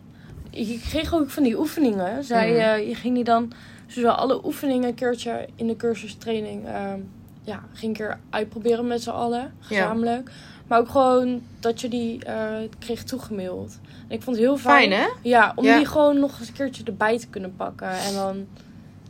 je 0.49 0.79
kreeg 0.79 1.13
ook 1.13 1.29
van 1.29 1.43
die 1.43 1.59
oefeningen. 1.59 2.23
Zij, 2.23 2.49
Mhm. 2.51 2.59
eh, 2.59 2.87
je 2.87 2.95
ging 2.95 3.15
die 3.15 3.23
dan, 3.23 3.51
zowel 3.87 4.11
alle 4.11 4.45
oefeningen 4.45 4.87
een 4.87 4.93
keertje 4.95 5.47
in 5.55 5.67
de 5.67 5.75
cursustraining, 5.75 6.65
ehm 6.65 6.99
ja, 7.45 7.63
ging 7.73 7.91
een 7.91 8.05
keer 8.05 8.19
uitproberen 8.29 8.87
met 8.87 9.01
z'n 9.03 9.09
allen, 9.09 9.53
gezamenlijk. 9.59 10.31
Maar 10.67 10.79
ook 10.79 10.89
gewoon 10.89 11.41
dat 11.59 11.81
je 11.81 11.87
die 11.89 12.25
eh, 12.25 12.47
kreeg 12.79 13.03
toegemaild. 13.03 13.79
Ik 14.13 14.21
vond 14.21 14.35
het 14.35 14.45
heel 14.45 14.57
fijn. 14.57 14.89
Fijn, 14.91 15.01
hè? 15.01 15.07
Ja, 15.21 15.53
om 15.55 15.63
Ja. 15.65 15.77
die 15.77 15.85
gewoon 15.85 16.19
nog 16.19 16.39
eens 16.39 16.47
een 16.47 16.53
keertje 16.53 16.83
erbij 16.83 17.19
te 17.19 17.27
kunnen 17.27 17.55
pakken. 17.55 17.89
En 17.89 18.13
dan 18.13 18.45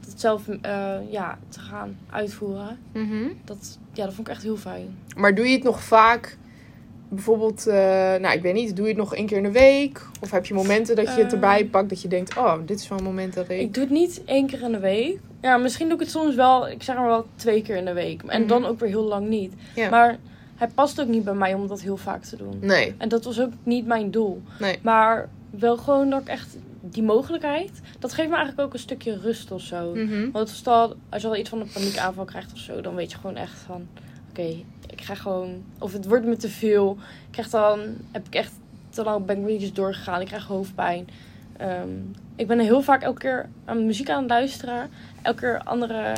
dat 0.06 0.20
zelf 0.20 0.48
eh, 0.62 0.96
ja, 1.10 1.38
te 1.50 1.60
gaan 1.60 1.98
uitvoeren. 2.10 2.80
Mhm. 2.94 3.24
Dat, 3.46 3.78
ja, 3.94 4.06
dat 4.06 4.14
vond 4.14 4.28
ik 4.28 4.34
echt 4.34 4.44
heel 4.44 4.58
fijn. 4.58 4.98
Maar 5.18 5.36
doe 5.36 5.48
je 5.48 5.54
het 5.56 5.64
nog 5.64 5.84
vaak, 5.84 6.38
bijvoorbeeld, 7.10 7.68
eh, 7.68 7.76
nou 8.20 8.32
ik 8.32 8.42
weet 8.42 8.54
niet, 8.54 8.76
doe 8.76 8.86
je 8.86 8.92
het 8.92 9.00
nog 9.02 9.16
één 9.16 9.26
keer 9.26 9.38
in 9.38 9.44
de 9.44 9.52
week? 9.52 10.02
Of 10.22 10.32
heb 10.32 10.46
je 10.46 10.54
momenten 10.54 10.96
dat 10.96 11.16
je 11.16 11.24
het 11.24 11.34
erbij 11.34 11.66
pakt 11.66 11.90
dat 11.90 12.02
je 12.02 12.08
denkt, 12.08 12.38
oh, 12.38 12.54
dit 12.66 12.80
is 12.80 12.88
wel 12.88 12.98
een 12.98 13.04
moment 13.04 13.34
dat 13.34 13.50
ik... 13.50 13.60
Ik 13.60 13.74
doe 13.74 13.84
het 13.84 13.92
niet 13.94 14.22
één 14.26 14.48
keer 14.48 14.62
in 14.62 14.72
de 14.72 14.80
week. 14.80 15.20
Ja, 15.42 15.58
misschien 15.58 15.86
doe 15.86 15.96
ik 15.96 16.02
het 16.04 16.12
soms 16.12 16.36
wel, 16.36 16.70
ik 16.70 16.84
zeg 16.84 16.96
maar 16.96 17.06
wel 17.08 17.26
twee 17.36 17.62
keer 17.62 17.76
in 17.76 17.86
de 17.86 17.94
week. 17.94 18.24
En 18.24 18.40
Mhm. 18.40 18.50
dan 18.50 18.66
ook 18.66 18.80
weer 18.80 18.90
heel 18.90 19.04
lang 19.08 19.28
niet. 19.28 19.54
Ja. 19.76 19.90
Maar 19.90 20.18
het 20.66 20.76
past 20.76 21.02
ook 21.02 21.08
niet 21.08 21.24
bij 21.24 21.34
mij 21.34 21.54
om 21.54 21.68
dat 21.68 21.82
heel 21.82 21.98
vaak 21.98 22.24
te 22.24 22.38
doen. 22.38 22.58
Nee, 22.62 22.96
En 22.98 23.10
dat 23.10 23.24
was 23.24 23.40
ook 23.40 23.52
niet 23.64 23.86
mijn 23.86 24.12
doel. 24.12 24.42
nee. 24.60 24.80
Maar 24.82 25.30
wel 25.50 25.78
gewoon 25.78 26.10
dat 26.10 26.22
ik 26.22 26.28
echt 26.28 26.58
die 26.82 27.04
mogelijkheid, 27.04 27.72
dat 28.00 28.14
geeft 28.14 28.30
me 28.30 28.36
eigenlijk 28.36 28.68
ook 28.68 28.74
een 28.74 28.80
stukje 28.80 29.18
rust 29.18 29.52
of 29.52 29.62
zo. 29.62 29.96
Mhm. 29.96 30.32
Want 30.32 30.50
stel, 30.50 30.96
als 31.10 31.22
je 31.22 31.28
al 31.28 31.36
iets 31.36 31.50
van 31.50 31.60
een 31.60 31.72
paniekaanval 31.74 32.26
krijgt 32.26 32.54
of 32.54 32.60
zo, 32.60 32.82
dan 32.82 32.96
weet 32.96 33.12
je 33.12 33.18
gewoon 33.18 33.36
echt 33.36 33.60
van, 33.60 33.88
oké, 34.30 34.48
ik 34.88 35.02
ga 35.02 35.16
gewoon, 35.16 35.64
of 35.80 35.94
het 35.94 36.08
wordt 36.08 36.26
me 36.26 36.36
te 36.36 36.50
veel. 36.50 36.98
Ik 37.00 37.32
krijg 37.32 37.50
dan, 37.50 37.80
heb 38.12 38.28
ik 38.28 38.36
echt 38.36 38.52
te 38.90 39.04
lang 39.04 39.26
ben 39.26 39.38
ik 39.38 39.60
weer 39.60 39.74
doorgegaan. 39.74 40.22
Ik 40.22 40.28
krijg 40.28 40.46
hoofdpijn. 40.46 41.08
Ehm, 41.58 41.90
ik 42.36 42.48
ben 42.48 42.60
heel 42.60 42.82
vaak 42.82 43.02
elke 43.02 43.20
keer 43.20 43.50
aan 43.66 43.86
muziek 43.86 44.10
aan 44.10 44.22
het 44.22 44.30
luisteren. 44.30 44.90
Elke 45.22 45.40
keer 45.40 45.62
andere 45.64 46.14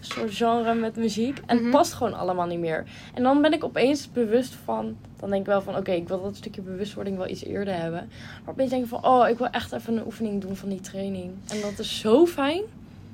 soort 0.00 0.34
genre 0.34 0.74
met 0.74 0.96
muziek. 0.96 1.40
En 1.46 1.56
het 1.58 1.70
past 1.70 1.92
gewoon 1.92 2.14
allemaal 2.14 2.46
niet 2.46 2.58
meer. 2.58 2.84
En 3.14 3.22
dan 3.22 3.42
ben 3.42 3.52
ik 3.52 3.64
opeens 3.64 4.12
bewust 4.12 4.54
van... 4.64 4.96
Dan 5.16 5.28
denk 5.30 5.40
ik 5.40 5.46
wel 5.46 5.62
van, 5.62 5.76
oké, 5.76 5.90
ik 5.90 6.08
wil 6.08 6.22
dat 6.22 6.36
stukje 6.36 6.60
bewustwording 6.60 7.16
wel 7.16 7.28
iets 7.28 7.44
eerder 7.44 7.74
hebben. 7.74 8.08
Maar 8.44 8.54
opeens 8.54 8.70
denk 8.70 8.82
ik 8.82 8.88
van, 8.88 9.04
oh, 9.06 9.28
ik 9.28 9.38
wil 9.38 9.46
echt 9.48 9.72
even 9.72 9.96
een 9.96 10.04
oefening 10.06 10.40
doen 10.40 10.56
van 10.56 10.68
die 10.68 10.80
training. 10.80 11.30
En 11.48 11.60
dat 11.60 11.78
is 11.78 11.98
zo 12.00 12.26
fijn. 12.26 12.62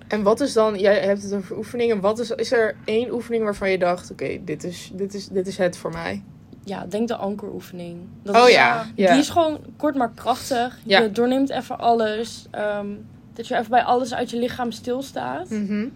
En 0.08 0.22
wat 0.22 0.40
is 0.40 0.52
dan, 0.52 0.78
jij 0.78 1.00
hebt 1.00 1.22
het 1.22 1.32
over 1.34 1.56
oefeningen. 1.56 2.00
Wat 2.00 2.18
is, 2.18 2.30
is 2.30 2.52
er 2.52 2.76
één 2.84 3.12
oefening 3.12 3.44
waarvan 3.44 3.70
je 3.70 3.78
dacht: 3.78 4.10
oké, 4.10 4.38
dit, 4.44 4.64
is, 4.64 4.90
dit, 4.94 5.14
is, 5.14 5.28
dit 5.28 5.46
is 5.46 5.56
het 5.56 5.76
voor 5.76 5.90
mij? 5.92 6.22
Ja, 6.64 6.86
denk 6.88 7.08
de 7.08 7.16
ankeroefening. 7.16 7.98
Dat 8.22 8.36
Oh 8.36 8.48
is- 8.48 8.54
ja, 8.54 8.86
ja. 8.94 9.10
Die 9.10 9.20
is 9.20 9.30
gewoon 9.30 9.58
kort 9.76 9.94
maar 9.94 10.10
krachtig. 10.14 10.78
Ja. 10.84 11.00
Je 11.00 11.10
doorneemt 11.12 11.50
even 11.50 11.78
alles. 11.78 12.46
Ehm, 12.50 12.86
dat 13.34 13.48
je 13.48 13.56
even 13.56 13.70
bij 13.70 13.82
alles 13.82 14.14
uit 14.14 14.30
je 14.30 14.38
lichaam 14.38 14.70
stilstaat. 14.72 15.50
Mhm. 15.50 15.86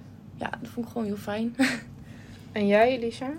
Ja, 0.40 0.50
dat 0.61 0.70
vond 0.70 0.87
ik 0.87 0.92
gewoon 0.92 1.06
heel 1.06 1.16
fijn. 1.16 1.56
En 2.52 2.66
jij, 2.66 2.99
Elisa? 2.99 3.30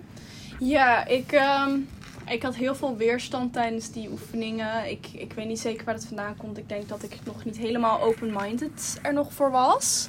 Ja, 0.60 1.06
ik, 1.06 1.32
ehm, 1.32 1.80
ik 2.28 2.44
had 2.44 2.56
heel 2.56 2.76
veel 2.76 2.98
weerstand 2.98 3.54
tijdens 3.54 3.92
die 3.92 4.10
oefeningen. 4.12 4.90
Ik, 4.90 5.08
ik 5.14 5.34
weet 5.34 5.48
niet 5.48 5.60
zeker 5.60 5.86
waar 5.86 5.94
het 5.94 6.06
vandaan 6.06 6.38
komt. 6.38 6.58
Ik 6.58 6.70
denk 6.70 6.90
dat 6.90 7.04
ik 7.04 7.18
nog 7.24 7.46
niet 7.46 7.58
helemaal 7.58 8.02
open-minded 8.02 9.00
er 9.02 9.14
nog 9.14 9.34
voor 9.34 9.52
was. 9.52 10.08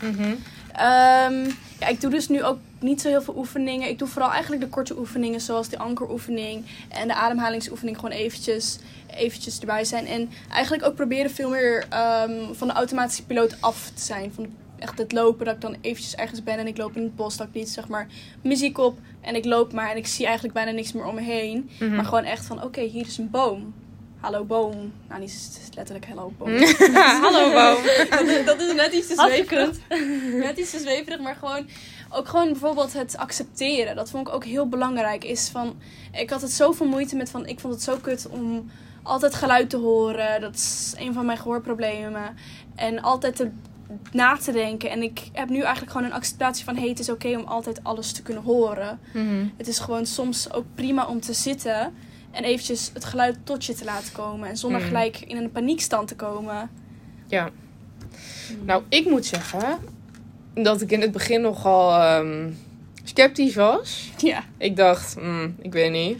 Ehm, 0.72 1.50
ja, 1.80 1.86
ik 1.88 2.00
doe 2.00 2.10
dus 2.10 2.28
nu 2.28 2.44
ook 2.44 2.58
niet 2.78 3.00
zo 3.00 3.08
heel 3.08 3.22
veel 3.22 3.36
oefeningen. 3.36 3.88
Ik 3.88 3.98
doe 3.98 4.08
vooral 4.08 4.30
eigenlijk 4.30 4.62
de 4.62 4.68
korte 4.68 4.98
oefeningen, 4.98 5.40
zoals 5.40 5.68
de 5.68 5.78
ankeroefening 5.78 6.64
en 6.88 7.08
de 7.08 7.14
ademhalingsoefening, 7.14 7.96
gewoon 7.96 8.10
eventjes, 8.14 8.78
eventjes 9.06 9.60
erbij 9.60 9.84
zijn. 9.84 10.06
En 10.06 10.30
eigenlijk 10.52 10.84
ook 10.84 10.94
proberen 10.94 11.30
veel 11.30 11.50
meer 11.50 11.86
ehm, 11.88 12.52
van 12.52 12.68
de 12.68 12.74
automatische 12.74 13.26
piloot 13.26 13.56
af 13.60 13.90
te 13.94 14.02
zijn. 14.02 14.32
Van 14.34 14.46
echt 14.82 14.98
het 14.98 15.12
lopen, 15.12 15.44
dat 15.44 15.54
ik 15.54 15.60
dan 15.60 15.76
eventjes 15.80 16.14
ergens 16.14 16.42
ben 16.42 16.58
en 16.58 16.66
ik 16.66 16.76
loop 16.76 16.96
in 16.96 17.02
het 17.02 17.16
bos, 17.16 17.36
dat 17.36 17.46
ik 17.46 17.54
niet 17.54 17.68
zeg 17.68 17.88
maar 17.88 18.06
muziek 18.42 18.78
op 18.78 18.98
en 19.20 19.34
ik 19.34 19.44
loop 19.44 19.72
maar 19.72 19.90
en 19.90 19.96
ik 19.96 20.06
zie 20.06 20.24
eigenlijk 20.24 20.54
bijna 20.54 20.70
niks 20.70 20.92
meer 20.92 21.04
om 21.04 21.14
me 21.14 21.20
heen. 21.20 21.70
Mhm. 21.80 21.94
Maar 21.94 22.04
gewoon 22.04 22.24
echt 22.24 22.46
van, 22.46 22.62
oké, 22.62 22.80
hier 22.80 23.06
is 23.06 23.18
een 23.18 23.30
boom. 23.30 23.74
Hallo 24.20 24.44
boom. 24.44 24.92
Nou, 25.08 25.20
niet 25.20 25.70
letterlijk 25.74 26.06
hello 26.06 26.32
boom. 26.38 26.62
Hallo, 26.94 27.52
boom. 27.52 27.82
dat, 28.18 28.28
is, 28.28 28.44
dat 28.44 28.60
is 28.60 28.74
net 28.74 28.92
iets 28.92 29.06
te 29.06 29.14
zweverig. 29.14 29.78
Net 30.32 30.58
iets 30.58 30.70
te 30.70 30.78
zweverig, 30.78 31.20
maar 31.20 31.34
gewoon 31.34 31.66
ook 32.12 32.28
gewoon 32.28 32.46
bijvoorbeeld 32.50 32.92
het 32.92 33.16
accepteren. 33.16 33.96
Dat 33.96 34.10
vond 34.10 34.28
ik 34.28 34.34
ook 34.34 34.44
heel 34.44 34.68
belangrijk. 34.68 35.24
Is 35.24 35.48
van, 35.48 35.76
ik 36.12 36.30
had 36.30 36.42
het 36.42 36.50
zoveel 36.50 36.86
moeite 36.86 37.16
met 37.16 37.30
van, 37.30 37.46
ik 37.46 37.60
vond 37.60 37.74
het 37.74 37.82
zo 37.82 37.96
kut 37.96 38.28
om 38.30 38.70
altijd 39.02 39.34
geluid 39.34 39.70
te 39.70 39.76
horen. 39.76 40.40
Dat 40.40 40.54
is 40.54 40.94
een 40.96 41.12
van 41.12 41.26
mijn 41.26 41.38
gehoorproblemen. 41.38 42.36
En 42.74 43.02
altijd 43.02 43.36
te, 43.36 43.50
na 44.12 44.36
te 44.36 44.52
denken. 44.52 44.90
En 44.90 45.02
ik 45.02 45.20
heb 45.32 45.48
nu 45.48 45.60
eigenlijk 45.60 45.92
gewoon 45.92 46.06
een 46.06 46.12
acceptatie 46.12 46.64
van, 46.64 46.76
hey, 46.76 46.88
het 46.88 46.98
is 46.98 47.08
oké 47.10 47.36
om 47.36 47.44
altijd 47.44 47.84
alles 47.84 48.12
te 48.12 48.22
kunnen 48.22 48.42
horen. 48.42 48.98
Mhm. 49.14 49.44
Het 49.56 49.68
is 49.68 49.78
gewoon 49.78 50.06
soms 50.06 50.52
ook 50.52 50.64
prima 50.74 51.06
om 51.06 51.20
te 51.20 51.32
zitten 51.32 51.92
en 52.30 52.44
eventjes 52.44 52.90
het 52.94 53.04
geluid 53.04 53.36
tot 53.44 53.64
je 53.64 53.74
te 53.74 53.84
laten 53.84 54.12
komen. 54.12 54.48
En 54.48 54.56
zonder 54.56 54.80
Mm. 54.80 54.86
gelijk 54.86 55.20
in 55.20 55.36
een 55.36 55.50
paniekstand 55.52 56.08
te 56.08 56.16
komen. 56.16 56.70
Ja. 57.26 57.50
Nou, 58.64 58.82
ik 58.88 59.06
moet 59.10 59.26
zeggen 59.26 59.78
dat 60.54 60.80
ik 60.80 60.90
in 60.90 61.00
het 61.00 61.12
begin 61.12 61.40
nogal 61.40 61.92
ehm, 62.00 62.50
sceptisch 63.04 63.54
was. 63.54 64.10
Ja. 64.18 64.44
Ik 64.58 64.76
dacht, 64.76 65.14
hmm, 65.14 65.56
ik 65.62 65.72
weet 65.72 65.90
niet. 65.92 66.18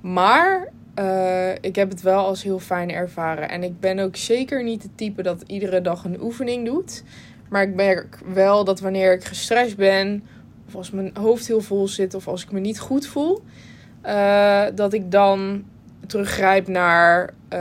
Maar 0.00 0.68
eh, 0.94 1.54
ik 1.60 1.76
heb 1.76 1.90
het 1.90 2.02
wel 2.02 2.24
als 2.24 2.42
heel 2.42 2.58
fijn 2.58 2.90
ervaren. 2.90 3.48
En 3.48 3.62
ik 3.62 3.80
ben 3.80 3.98
ook 3.98 4.16
zeker 4.16 4.62
niet 4.64 4.82
het 4.82 4.96
type 4.96 5.22
dat 5.22 5.44
iedere 5.46 5.80
dag 5.80 6.04
een 6.04 6.22
oefening 6.22 6.66
doet. 6.66 7.02
Maar 7.48 7.62
ik 7.62 7.74
merk 7.74 8.18
wel 8.32 8.64
dat 8.64 8.80
wanneer 8.80 9.12
ik 9.12 9.24
gestrest 9.24 9.76
ben, 9.76 10.22
of 10.66 10.74
als 10.74 10.90
mijn 10.90 11.10
hoofd 11.14 11.46
heel 11.46 11.60
vol 11.60 11.88
zit, 11.88 12.14
of 12.14 12.28
als 12.28 12.42
ik 12.42 12.52
me 12.52 12.60
niet 12.60 12.80
goed 12.80 13.06
voel, 13.06 13.42
eh, 14.02 14.64
dat 14.74 14.92
ik 14.92 15.10
dan 15.10 15.64
teruggrijp 16.06 16.68
naar 16.68 17.30
eh, 17.48 17.60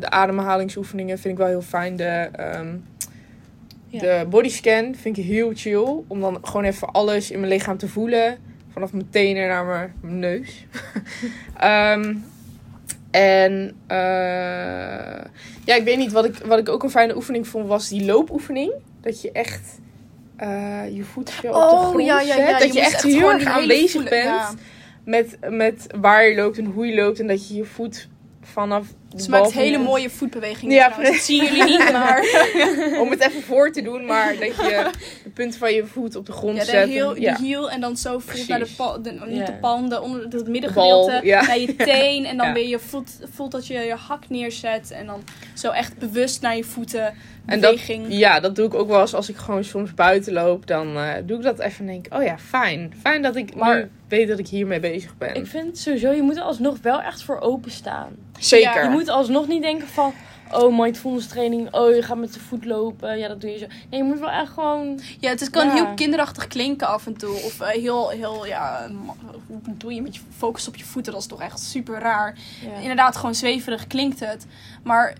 de 0.00 0.10
ademhalingsoefeningen. 0.10 1.18
Vind 1.18 1.32
ik 1.32 1.38
wel 1.38 1.48
heel 1.48 1.62
fijn. 1.62 1.96
De, 1.96 2.28
ehm, 2.32 2.76
Ja. 3.90 4.00
de 4.00 4.26
bodyscan 4.30 4.94
vind 4.94 5.16
ik 5.18 5.24
heel 5.24 5.50
chill. 5.54 6.02
Om 6.06 6.20
dan 6.20 6.38
gewoon 6.42 6.64
even 6.64 6.90
alles 6.92 7.30
in 7.30 7.40
mijn 7.40 7.52
lichaam 7.52 7.78
te 7.78 7.88
voelen. 7.88 8.36
Vanaf 8.68 8.92
mijn 8.92 9.10
tenen 9.10 9.48
naar 9.48 9.64
mijn, 9.64 9.92
mijn 10.00 10.18
neus. 10.18 10.66
Ehm, 11.56 12.14
en 13.10 13.76
eh, 13.86 13.96
ja, 15.64 15.74
ik 15.74 15.84
weet 15.84 15.96
niet. 15.96 16.12
Wat 16.12 16.24
ik, 16.24 16.36
wat 16.36 16.58
ik 16.58 16.68
ook 16.68 16.82
een 16.82 16.90
fijne 16.90 17.16
oefening 17.16 17.48
vond, 17.48 17.66
was 17.66 17.88
die 17.88 18.04
loopoefening. 18.04 18.72
Dat 19.00 19.22
je 19.22 19.32
echt 19.32 19.78
eh, 20.36 20.82
je 20.92 21.02
voet 21.04 21.30
zo 21.30 21.36
op 21.36 21.42
de 21.42 21.58
Oh, 21.58 21.88
grond 21.88 22.04
ja, 22.04 22.20
ja, 22.20 22.34
zet. 22.34 22.58
Dat 22.60 22.74
je, 22.74 22.80
echt 22.80 23.02
heel 23.02 23.30
erg 23.32 23.44
aanwezig 23.44 23.90
voelen- 23.90 24.10
bent. 24.10 24.54
Met, 25.04 25.38
met 25.50 25.86
waar 26.00 26.28
je 26.28 26.34
loopt 26.36 26.58
en 26.58 26.64
hoe 26.64 26.86
je 26.86 26.94
loopt. 26.94 27.20
En 27.20 27.26
dat 27.26 27.48
je 27.48 27.54
je 27.54 27.64
voet 27.64 28.08
vanaf 28.42 28.86
Ze 29.16 29.30
maakt 29.30 29.52
hele 29.52 29.78
mooie 29.78 30.10
voetbewegingen 30.10 30.74
Ja, 30.74 30.84
trouwens. 30.86 31.16
Dat 31.16 31.24
zien 31.26 31.44
jullie 31.44 31.64
niet, 31.64 31.92
maar... 31.92 32.22
Om 33.02 33.10
het 33.10 33.20
even 33.20 33.42
voor 33.42 33.72
te 33.72 33.82
doen, 33.82 34.04
maar 34.04 34.32
dat 34.40 34.56
je 34.56 34.90
de 35.24 35.30
punten 35.30 35.58
van 35.58 35.74
je 35.74 35.86
voet 35.86 36.16
op 36.16 36.26
de 36.26 36.32
grond 36.32 36.56
Ja, 36.56 36.64
de 36.64 36.70
zet. 36.70 36.88
heel, 36.88 37.14
en- 37.14 37.20
ja. 37.20 37.34
de 37.36 37.42
heel 37.44 37.70
en 37.70 37.80
dan 37.80 37.96
zo 37.96 38.18
voelt 38.18 38.48
naar 38.48 38.58
de, 38.58 38.70
pal, 38.76 39.02
de 39.02 39.12
niet 39.26 39.36
Ja. 39.38 39.44
de 39.44 39.52
palm, 39.52 39.88
de, 39.88 40.00
onder, 40.00 40.22
het 40.30 40.48
middengedeelte, 40.48 41.20
ja. 41.22 41.46
naar 41.46 41.58
je 41.58 41.76
teen. 41.92 42.24
En 42.24 42.36
dan 42.36 42.46
Ja. 42.46 42.52
weer 42.52 42.68
je 42.68 42.78
voet, 42.78 43.10
voelt 43.34 43.50
dat 43.52 43.66
je 43.66 43.74
je 43.74 43.94
hak 43.94 44.28
neerzet. 44.28 44.90
En 44.90 45.06
dan 45.06 45.22
zo 45.54 45.70
echt 45.70 45.98
bewust 45.98 46.42
naar 46.42 46.56
je 46.56 46.64
voeten, 46.64 47.14
En 47.46 47.60
dat, 47.60 47.70
beweging. 47.70 48.06
ja, 48.08 48.40
dat 48.40 48.56
doe 48.56 48.66
ik 48.66 48.74
ook 48.74 48.88
wel 48.88 49.00
eens 49.00 49.14
als 49.14 49.28
ik 49.28 49.36
gewoon 49.36 49.64
soms 49.64 49.94
buiten 49.94 50.32
loop. 50.32 50.66
Dan 50.66 50.96
eh, 50.96 51.12
doe 51.24 51.36
ik 51.36 51.42
dat 51.42 51.58
even 51.58 51.78
en 51.88 51.92
denk 52.02 52.06
oh 52.14 52.22
ja, 52.22 52.38
fijn. 52.38 52.92
Fijn 53.02 53.22
dat 53.22 53.36
ik 53.36 53.54
Maar- 53.54 53.76
nu 53.76 53.90
weet 54.08 54.28
dat 54.28 54.38
ik 54.38 54.48
hiermee 54.48 54.80
bezig 54.80 55.16
ben. 55.18 55.34
Ik 55.34 55.46
vind 55.46 55.78
sowieso, 55.78 56.10
je 56.10 56.22
moet 56.22 56.36
er 56.36 56.42
alsnog 56.42 56.76
wel 56.82 57.00
echt 57.02 57.22
voor 57.22 57.40
openstaan. 57.40 58.08
Zeker. 58.38 58.90
Moet 58.98 59.08
alsnog 59.08 59.46
niet 59.48 59.62
denken 59.62 59.88
van, 59.88 60.12
oh 60.52 60.78
mindfulness 60.80 61.26
training, 61.28 61.74
oh 61.74 61.94
je 61.94 62.02
gaat 62.02 62.16
met 62.16 62.32
de 62.34 62.40
voet 62.40 62.64
lopen, 62.64 63.18
ja 63.18 63.28
dat 63.28 63.40
doe 63.40 63.50
je 63.50 63.58
zo. 63.58 63.66
Nee, 63.90 64.00
je 64.02 64.06
moet 64.06 64.18
wel 64.18 64.30
echt 64.30 64.52
gewoon, 64.52 65.00
Ja, 65.20 65.28
het 65.30 65.40
is- 65.40 65.50
kan 65.50 65.66
Ja. 65.66 65.72
heel 65.74 65.94
kinderachtig 65.94 66.46
klinken 66.46 66.88
af 66.88 67.06
en 67.06 67.16
toe. 67.16 67.34
Of 67.34 67.60
eh, 67.60 67.68
heel, 67.68 68.08
heel, 68.08 68.46
ja, 68.46 68.88
hoe 69.46 69.60
doe 69.76 69.94
je 69.94 70.02
met 70.02 70.14
je 70.14 70.20
focus 70.36 70.68
op 70.68 70.76
je 70.76 70.84
voeten? 70.84 71.12
Dat 71.12 71.20
is 71.20 71.28
toch 71.28 71.40
echt 71.40 71.60
super 71.60 71.98
raar. 71.98 72.38
ja. 72.64 72.74
Inderdaad, 72.80 73.16
gewoon 73.16 73.34
zweverig 73.34 73.86
klinkt 73.86 74.20
het. 74.20 74.46
Maar 74.82 75.14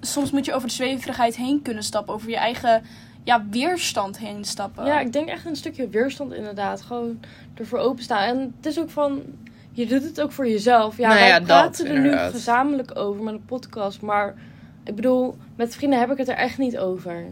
soms 0.00 0.30
moet 0.30 0.44
je 0.44 0.54
over 0.54 0.68
de 0.68 0.74
zweverigheid 0.74 1.36
heen 1.36 1.62
kunnen 1.62 1.82
stappen. 1.82 2.14
Over 2.14 2.28
je 2.30 2.36
eigen 2.36 2.82
ja, 3.24 3.44
weerstand 3.50 4.18
heen 4.18 4.44
stappen. 4.44 4.84
Ja, 4.86 5.00
ik 5.00 5.12
denk 5.12 5.28
echt 5.28 5.44
een 5.46 5.56
stukje 5.56 5.88
weerstand 5.88 6.32
inderdaad. 6.32 6.82
Gewoon 6.82 7.20
ervoor 7.54 7.78
openstaan. 7.78 8.22
En 8.22 8.54
het 8.56 8.66
is 8.66 8.78
ook 8.78 8.90
van, 8.90 9.22
je 9.72 9.86
doet 9.86 10.02
het 10.02 10.20
ook 10.20 10.32
voor 10.32 10.48
jezelf. 10.48 10.96
Ja, 10.96 11.08
Nou 11.08 11.20
wij 11.20 11.28
ja, 11.28 11.38
dat 11.38 11.46
praten 11.46 11.86
er 11.86 11.98
nu 12.00 12.16
gezamenlijk 12.16 12.98
over 12.98 13.22
met 13.22 13.34
een 13.34 13.44
podcast. 13.44 14.00
Maar 14.00 14.34
ik 14.84 14.94
bedoel, 14.94 15.36
met 15.56 15.74
vrienden 15.74 15.98
heb 15.98 16.10
ik 16.10 16.16
het 16.18 16.28
er 16.28 16.34
echt 16.36 16.58
niet 16.58 16.78
over. 16.78 17.24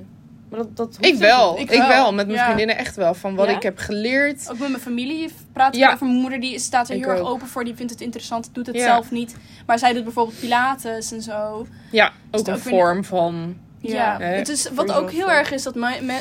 Maar 0.48 0.58
dat, 0.58 0.76
dat 0.76 0.96
hoeft 0.96 1.04
Ik 1.08 1.18
wel. 1.18 1.58
Ik, 1.58 1.70
Ik 1.70 1.78
wel. 1.78 1.88
wel. 1.88 2.12
Met 2.12 2.26
mijn 2.26 2.38
Ja. 2.38 2.44
vriendinnen 2.44 2.76
echt 2.76 2.96
wel. 2.96 3.14
Van 3.14 3.34
wat 3.34 3.48
Ja? 3.48 3.56
ik 3.56 3.62
heb 3.62 3.78
geleerd. 3.78 4.50
Ook 4.50 4.58
met 4.58 4.68
mijn 4.68 4.82
familie 4.82 5.30
praat 5.52 5.74
ik 5.74 5.80
Ja. 5.80 5.92
over. 5.92 6.06
Mijn 6.06 6.18
moeder 6.20 6.40
die 6.40 6.58
staat 6.58 6.88
er 6.88 6.94
Ik 6.96 7.04
heel 7.04 7.10
erg 7.12 7.20
open 7.20 7.46
voor. 7.46 7.64
Die 7.64 7.74
vindt 7.74 7.92
het 7.92 8.00
interessant, 8.00 8.50
doet 8.52 8.66
het 8.66 8.76
Ja. 8.76 8.82
zelf 8.84 9.10
niet. 9.10 9.36
Maar 9.66 9.78
zij 9.78 9.92
doet 9.92 10.04
bijvoorbeeld 10.04 10.40
pilates 10.40 11.12
en 11.12 11.22
zo. 11.22 11.66
Ja, 11.90 12.06
Is 12.30 12.40
ook 12.40 12.46
een 12.46 12.54
ook 12.54 12.60
weer 12.62 12.72
vorm 12.74 13.04
van... 13.04 13.56
Ja, 13.82 14.16
Hè, 14.18 14.24
het 14.24 14.48
is, 14.48 14.70
wat 14.74 14.92
ook 14.92 15.10
heel 15.10 15.30
erg 15.30 15.52
is 15.52 15.62
dat 15.62 15.74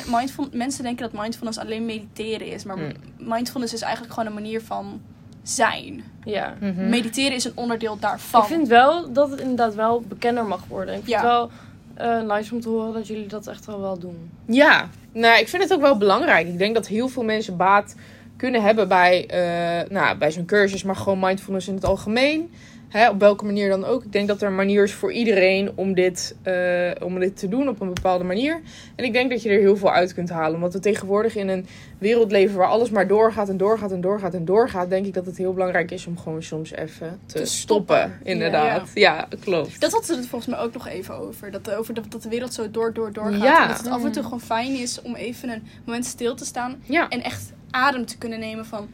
mindful, 0.06 0.48
mensen 0.52 0.82
denken 0.82 1.10
dat 1.10 1.20
mindfulness 1.22 1.58
alleen 1.58 1.84
mediteren 1.84 2.46
is. 2.46 2.64
Maar 2.64 2.76
Hmm. 2.76 2.92
mindfulness 3.18 3.72
is 3.72 3.80
eigenlijk 3.82 4.12
gewoon 4.14 4.28
een 4.28 4.34
manier 4.34 4.62
van 4.62 5.00
zijn. 5.42 6.04
Ja. 6.24 6.54
Mhm. 6.60 6.88
Mediteren 6.88 7.32
is 7.36 7.44
een 7.44 7.52
onderdeel 7.54 7.98
daarvan. 7.98 8.40
Ik 8.40 8.46
vind 8.46 8.68
wel 8.68 9.12
dat 9.12 9.30
het 9.30 9.40
inderdaad 9.40 9.74
wel 9.74 10.00
bekender 10.08 10.44
mag 10.44 10.64
worden. 10.68 10.94
Ik 10.94 11.00
vind 11.04 11.10
Ja. 11.10 11.16
het 11.16 11.26
wel 11.26 11.50
eh, 11.94 12.22
nice 12.36 12.54
om 12.54 12.60
te 12.60 12.68
horen 12.68 12.92
dat 12.92 13.06
jullie 13.06 13.26
dat 13.26 13.46
echt 13.46 13.64
wel 13.66 13.80
wel 13.80 13.98
doen. 13.98 14.30
Ja, 14.46 14.88
nou, 15.12 15.40
ik 15.40 15.48
vind 15.48 15.62
het 15.62 15.72
ook 15.72 15.80
wel 15.80 15.96
belangrijk. 15.96 16.46
Ik 16.48 16.58
denk 16.58 16.74
dat 16.74 16.86
heel 16.86 17.08
veel 17.08 17.22
mensen 17.24 17.56
baat 17.56 17.94
kunnen 18.40 18.62
hebben 18.62 18.88
bij, 18.88 19.26
eh, 19.26 19.90
nou, 19.90 20.16
bij 20.18 20.30
zo'n 20.30 20.44
cursus, 20.44 20.82
maar 20.82 20.96
gewoon 20.96 21.18
mindfulness 21.18 21.68
in 21.68 21.74
het 21.74 21.84
algemeen. 21.84 22.50
Hè, 22.88 23.10
op 23.10 23.20
welke 23.20 23.44
manier 23.44 23.68
dan 23.68 23.84
ook. 23.84 24.04
Ik 24.04 24.12
denk 24.12 24.28
dat 24.28 24.42
er 24.42 24.48
een 24.48 24.54
manier 24.54 24.82
is 24.82 24.92
voor 24.92 25.12
iedereen 25.12 25.70
om 25.74 25.94
dit, 25.94 26.36
eh, 26.42 26.90
om 27.02 27.18
dit 27.18 27.36
te 27.36 27.48
doen 27.48 27.68
op 27.68 27.80
een 27.80 27.94
bepaalde 27.94 28.24
manier. 28.24 28.60
En 28.96 29.04
ik 29.04 29.12
denk 29.12 29.30
dat 29.30 29.42
je 29.42 29.48
er 29.50 29.58
heel 29.58 29.76
veel 29.76 29.90
uit 29.90 30.14
kunt 30.14 30.30
halen. 30.30 30.54
Omdat 30.54 30.72
we 30.72 30.78
tegenwoordig 30.78 31.36
in 31.36 31.48
een 31.48 31.66
wereld 31.98 32.30
leven 32.30 32.56
waar 32.56 32.68
alles 32.68 32.90
maar 32.90 33.06
doorgaat 33.06 33.48
en 33.48 33.56
doorgaat 33.56 33.92
en 33.92 34.00
doorgaat 34.00 34.34
en 34.34 34.44
doorgaat. 34.44 34.90
Denk 34.90 35.06
ik 35.06 35.14
dat 35.14 35.26
het 35.26 35.36
heel 35.36 35.52
belangrijk 35.52 35.90
is 35.90 36.06
om 36.06 36.18
gewoon 36.18 36.42
soms 36.42 36.72
even 36.72 37.18
te, 37.26 37.38
Te 37.38 37.46
stoppen. 37.46 37.96
stoppen. 37.96 38.26
Inderdaad. 38.26 38.90
Ja, 38.94 39.28
klopt. 39.40 39.80
Dat 39.80 39.92
had 39.92 40.06
ze 40.06 40.14
het 40.16 40.26
volgens 40.26 40.54
mij 40.54 40.64
ook 40.64 40.72
nog 40.72 40.88
even 40.88 41.18
over. 41.18 41.50
Dat, 41.50 41.74
over 41.74 41.94
dat, 41.94 42.04
dat 42.08 42.22
de 42.22 42.28
wereld 42.28 42.54
zo 42.54 42.70
door, 42.70 42.92
door, 42.92 43.12
door 43.12 43.32
gaat. 43.32 43.42
Ja. 43.42 43.62
En 43.62 43.68
dat 43.68 43.78
het 43.78 43.88
af 43.88 44.04
en 44.04 44.12
toe 44.12 44.22
gewoon 44.22 44.40
fijn 44.40 44.78
is 44.78 45.02
om 45.02 45.14
even 45.14 45.48
een 45.48 45.62
moment 45.84 46.04
stil 46.06 46.34
te 46.34 46.44
staan. 46.44 46.82
Ja. 46.82 47.08
En 47.08 47.22
echt 47.22 47.52
adem 47.70 48.06
te 48.06 48.18
kunnen 48.18 48.38
nemen 48.38 48.66
van... 48.66 48.88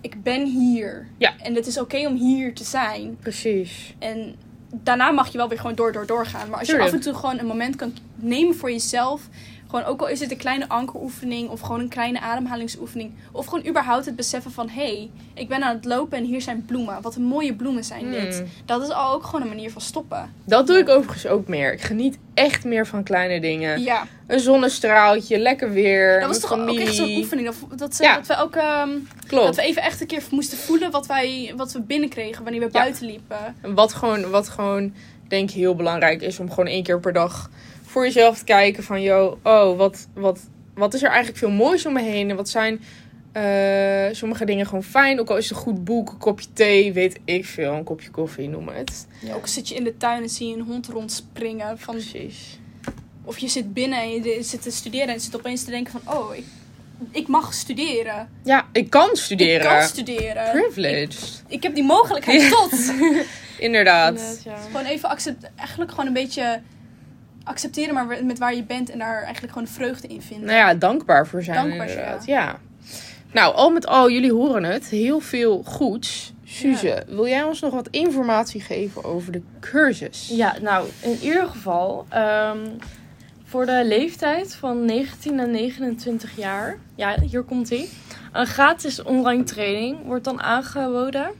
Ik 0.00 0.22
ben 0.22 0.46
hier. 0.46 1.08
Ja. 1.18 1.38
En 1.38 1.54
het 1.54 1.66
is 1.66 1.78
oké 1.78 2.06
om 2.06 2.14
hier 2.14 2.54
te 2.54 2.64
zijn. 2.64 3.16
Precies. 3.20 3.94
En 3.98 4.34
daarna 4.74 5.10
mag 5.10 5.28
je 5.32 5.38
wel 5.38 5.48
weer 5.48 5.58
gewoon 5.58 5.74
door, 5.74 5.92
door, 5.92 6.06
doorgaan. 6.06 6.48
Maar 6.48 6.58
als 6.58 6.68
je 6.68 6.80
af 6.80 6.92
en 6.92 7.00
toe 7.00 7.14
gewoon 7.14 7.38
een 7.38 7.46
moment 7.46 7.76
kan 7.76 7.94
nemen 8.14 8.54
voor 8.54 8.70
jezelf. 8.70 9.28
Gewoon 9.72 9.86
ook 9.86 10.00
al 10.00 10.08
is 10.08 10.20
het 10.20 10.30
een 10.30 10.36
kleine 10.36 10.68
ankeroefening 10.68 11.48
of 11.48 11.60
gewoon 11.60 11.80
een 11.80 11.88
kleine 11.88 12.20
ademhalingsoefening. 12.20 13.12
Of 13.32 13.46
gewoon 13.46 13.66
überhaupt 13.66 14.04
het 14.06 14.16
beseffen 14.16 14.50
van 14.52 14.68
hé, 14.68 14.82
hey, 14.82 15.10
ik 15.34 15.48
ben 15.48 15.62
aan 15.64 15.74
het 15.74 15.84
lopen 15.84 16.18
en 16.18 16.24
hier 16.24 16.40
zijn 16.42 16.64
bloemen. 16.66 17.02
Wat 17.02 17.14
een 17.16 17.22
mooie 17.22 17.54
bloemen 17.54 17.84
zijn 17.84 18.10
dit. 18.10 18.36
Hmm. 18.38 18.46
Dat 18.64 18.82
is 18.82 18.88
al 18.90 19.12
ook 19.12 19.24
gewoon 19.24 19.42
een 19.42 19.48
manier 19.48 19.70
van 19.70 19.80
stoppen. 19.80 20.32
Dat 20.44 20.66
doe 20.66 20.78
ik 20.78 20.88
overigens 20.88 21.26
ook 21.26 21.48
meer. 21.48 21.72
Ik 21.72 21.80
geniet 21.80 22.18
echt 22.34 22.64
meer 22.64 22.86
van 22.86 23.02
kleine 23.02 23.40
dingen. 23.40 23.82
Ja, 23.82 24.06
Een 24.26 24.40
zonnestraaltje, 24.40 25.38
lekker 25.38 25.72
weer. 25.72 26.18
dat 26.20 26.28
was 26.28 26.38
toch 26.40 26.52
ook 26.58 26.78
echt 26.78 26.94
zo'n 26.94 27.16
oefening. 27.16 27.46
Dat, 27.68 27.78
dat, 27.78 27.94
ze- 27.96 28.02
Ja. 28.02 28.16
dat 28.16 28.26
we 28.26 28.36
ook 28.36 28.54
ehm, 28.56 28.90
dat 29.28 29.56
we 29.56 29.62
even 29.62 29.82
echt 29.82 30.00
een 30.00 30.06
keer 30.06 30.22
moesten 30.30 30.58
voelen 30.58 30.90
wat, 30.90 31.06
wij, 31.06 31.52
wat 31.56 31.72
we 31.72 31.80
binnenkregen 31.80 32.42
wanneer 32.42 32.60
we 32.60 32.66
Ja. 32.72 32.80
buiten 32.80 33.06
liepen. 33.06 33.56
Wat 33.74 33.92
gewoon, 33.94 34.30
wat 34.30 34.48
gewoon, 34.48 34.94
denk 35.28 35.48
ik, 35.50 35.54
heel 35.56 35.74
belangrijk 35.74 36.22
is 36.22 36.38
om 36.38 36.48
gewoon 36.48 36.66
één 36.66 36.82
keer 36.82 37.00
per 37.00 37.12
dag 37.12 37.50
voor 37.92 38.04
jezelf 38.04 38.38
te 38.38 38.44
kijken 38.44 38.82
van, 38.82 39.02
yo, 39.02 39.38
oh, 39.42 39.76
wat, 39.76 40.08
wat, 40.14 40.40
wat 40.74 40.94
is 40.94 41.02
er 41.02 41.08
eigenlijk 41.08 41.38
veel 41.38 41.50
moois 41.50 41.86
om 41.86 41.92
me 41.92 42.02
heen? 42.02 42.30
En 42.30 42.36
wat 42.36 42.48
zijn 42.48 42.80
eh, 43.32 44.14
sommige 44.14 44.44
dingen 44.44 44.66
gewoon 44.66 44.82
fijn? 44.82 45.20
Ook 45.20 45.30
al 45.30 45.36
is 45.36 45.48
het 45.48 45.58
een 45.58 45.64
goed 45.64 45.84
boek, 45.84 46.10
een 46.10 46.18
kopje 46.18 46.46
thee, 46.52 46.92
weet 46.92 47.18
ik 47.24 47.44
veel, 47.44 47.72
een 47.72 47.84
kopje 47.84 48.10
koffie, 48.10 48.48
noem 48.48 48.68
het. 48.68 49.06
Ook 49.34 49.46
zit 49.46 49.68
je 49.68 49.74
in 49.74 49.84
de 49.84 49.96
tuin 49.96 50.22
en 50.22 50.28
zie 50.28 50.48
je 50.48 50.54
een 50.54 50.64
hond 50.64 50.86
rondspringen. 50.86 51.78
Van, 51.78 51.94
Precies. 51.94 52.58
of 53.24 53.38
je 53.38 53.48
zit 53.48 53.72
binnen 53.72 53.98
en 53.98 54.10
je 54.10 54.42
zit 54.42 54.62
te 54.62 54.70
studeren 54.70 55.08
en 55.08 55.14
je 55.14 55.20
zit 55.20 55.36
opeens 55.36 55.64
te 55.64 55.70
denken 55.70 55.92
van... 55.92 56.14
Oh, 56.14 56.36
ik, 56.36 56.44
ik 57.10 57.28
mag 57.28 57.54
studeren. 57.54 58.28
Ja, 58.44 58.68
ik 58.72 58.90
kan 58.90 59.16
studeren. 59.16 59.72
Ik 59.72 59.78
kan 59.78 59.82
studeren. 59.82 60.50
Privileged. 60.50 61.42
Ik 61.48 61.62
heb 61.62 61.74
die 61.74 61.84
mogelijkheid 61.84 62.50
tot. 62.50 62.72
Inderdaad. 63.58 64.18
Inderdaad, 64.18 64.42
ja. 64.44 64.56
Gewoon 64.56 64.84
even 64.84 65.08
accept, 65.08 65.50
eigenlijk 65.56 65.90
gewoon 65.90 66.06
een 66.06 66.12
beetje 66.12 66.60
accepteren 67.44 67.94
maar 67.94 68.24
met 68.24 68.38
waar 68.38 68.54
je 68.54 68.64
bent 68.64 68.90
en 68.90 68.98
daar 68.98 69.22
eigenlijk 69.22 69.52
gewoon 69.52 69.68
vreugde 69.68 70.08
in 70.08 70.22
vinden. 70.22 70.46
Nou 70.46 70.58
ja, 70.58 70.74
dankbaar 70.74 71.26
voor 71.26 71.42
zijn 71.42 71.56
Dankbaar, 71.56 71.88
inderdaad. 71.88 72.26
Ja. 72.26 72.58
Nou, 73.32 73.54
al 73.54 73.70
met 73.70 73.86
al, 73.86 74.10
jullie 74.10 74.32
horen 74.32 74.64
het. 74.64 74.88
Heel 74.88 75.20
veel 75.20 75.62
goeds. 75.62 76.32
Suze, 76.44 77.02
wil 77.06 77.26
jij 77.26 77.42
ons 77.42 77.60
nog 77.60 77.72
wat 77.72 77.88
informatie 77.90 78.60
geven 78.60 79.04
over 79.04 79.32
de 79.32 79.42
cursus? 79.60 80.28
Ja, 80.28 80.54
nou, 80.60 80.88
in 81.00 81.18
ieder 81.22 81.46
geval, 81.46 82.06
ehm, 82.08 82.58
voor 83.44 83.66
de 83.66 83.82
leeftijd 83.84 84.54
van 84.54 84.84
19 84.84 85.40
en 85.40 85.50
29 85.50 86.36
jaar, 86.36 86.78
ja, 86.94 87.20
hier 87.20 87.42
komt 87.42 87.70
ie. 87.70 87.88
Een 88.32 88.46
gratis 88.46 89.02
online 89.02 89.42
training 89.42 89.98
wordt 90.04 90.24
dan 90.24 90.42
aangeboden. 90.42 91.30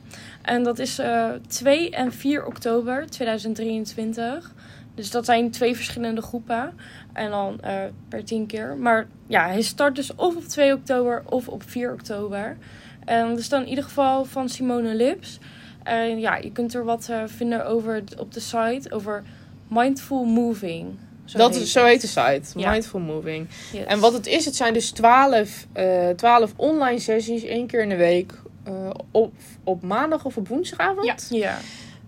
En 0.43 0.63
dat 0.63 0.79
is 0.79 0.99
eh 0.99 1.29
2 1.49 1.91
en 1.91 2.13
4 2.13 2.47
oktober 2.47 3.07
2023. 3.11 4.53
Dus 4.95 5.11
dat 5.11 5.25
zijn 5.25 5.51
twee 5.51 5.77
verschillende 5.77 6.23
groepen. 6.23 6.73
En 7.13 7.31
dan 7.31 7.61
eh, 7.61 7.75
per 8.09 8.25
10 8.25 8.47
keer. 8.47 8.77
Maar 8.77 9.07
ja, 9.27 9.47
hij 9.47 9.63
start 9.63 9.97
dus 9.97 10.15
of 10.15 10.37
op 10.37 10.45
2 10.45 10.73
oktober 10.73 11.23
of 11.29 11.49
op 11.49 11.63
4 11.67 11.93
oktober. 11.93 12.57
En 13.05 13.29
dat 13.29 13.39
is 13.39 13.49
dan 13.49 13.63
in 13.63 13.69
ieder 13.69 13.85
geval 13.85 14.25
van 14.25 14.49
Simone 14.49 14.95
Lips. 14.95 15.39
En 15.83 16.21
ja, 16.21 16.37
je 16.37 16.53
kunt 16.53 16.75
er 16.75 16.85
wat 16.85 17.09
eh, 17.11 17.23
vinden 17.27 17.67
over 17.67 18.03
op 18.19 18.33
de 18.33 18.41
site 18.41 18.91
over 18.91 19.23
mindful 19.69 20.25
moving. 20.25 20.87
Zo 21.25 21.39
dat 21.39 21.53
heet 21.55 21.63
is, 21.63 21.73
zo 21.73 21.85
heet 21.85 22.01
de 22.01 22.07
site, 22.07 22.59
Ja. 22.59 22.71
Mindful 22.71 23.01
Moving. 23.01 23.49
Yes. 23.73 23.85
En 23.85 24.01
wat 24.01 24.13
het 24.13 24.27
is, 24.27 24.45
het 24.45 24.57
zijn 24.57 24.73
dus 24.73 24.91
12, 24.91 25.67
eh 25.73 26.09
12 26.09 26.53
online 26.57 26.99
sessies, 26.99 27.43
één 27.45 27.67
keer 27.67 27.83
in 27.83 27.89
de 27.89 27.97
week. 27.97 28.33
eh, 28.65 28.91
op, 29.11 29.33
op 29.65 29.83
maandag 29.83 30.25
of 30.25 30.37
op 30.37 30.49
woensdagavond. 30.49 31.27
Ja. 31.31 31.37
Ja. 31.39 31.59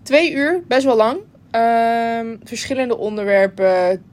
Twee 0.03 0.31
uur, 0.31 0.63
best 0.67 0.83
wel 0.83 0.95
lang. 0.95 1.17
Ehm, 1.59 2.35
verschillende 2.43 2.97
onderwerpen, 2.97 4.03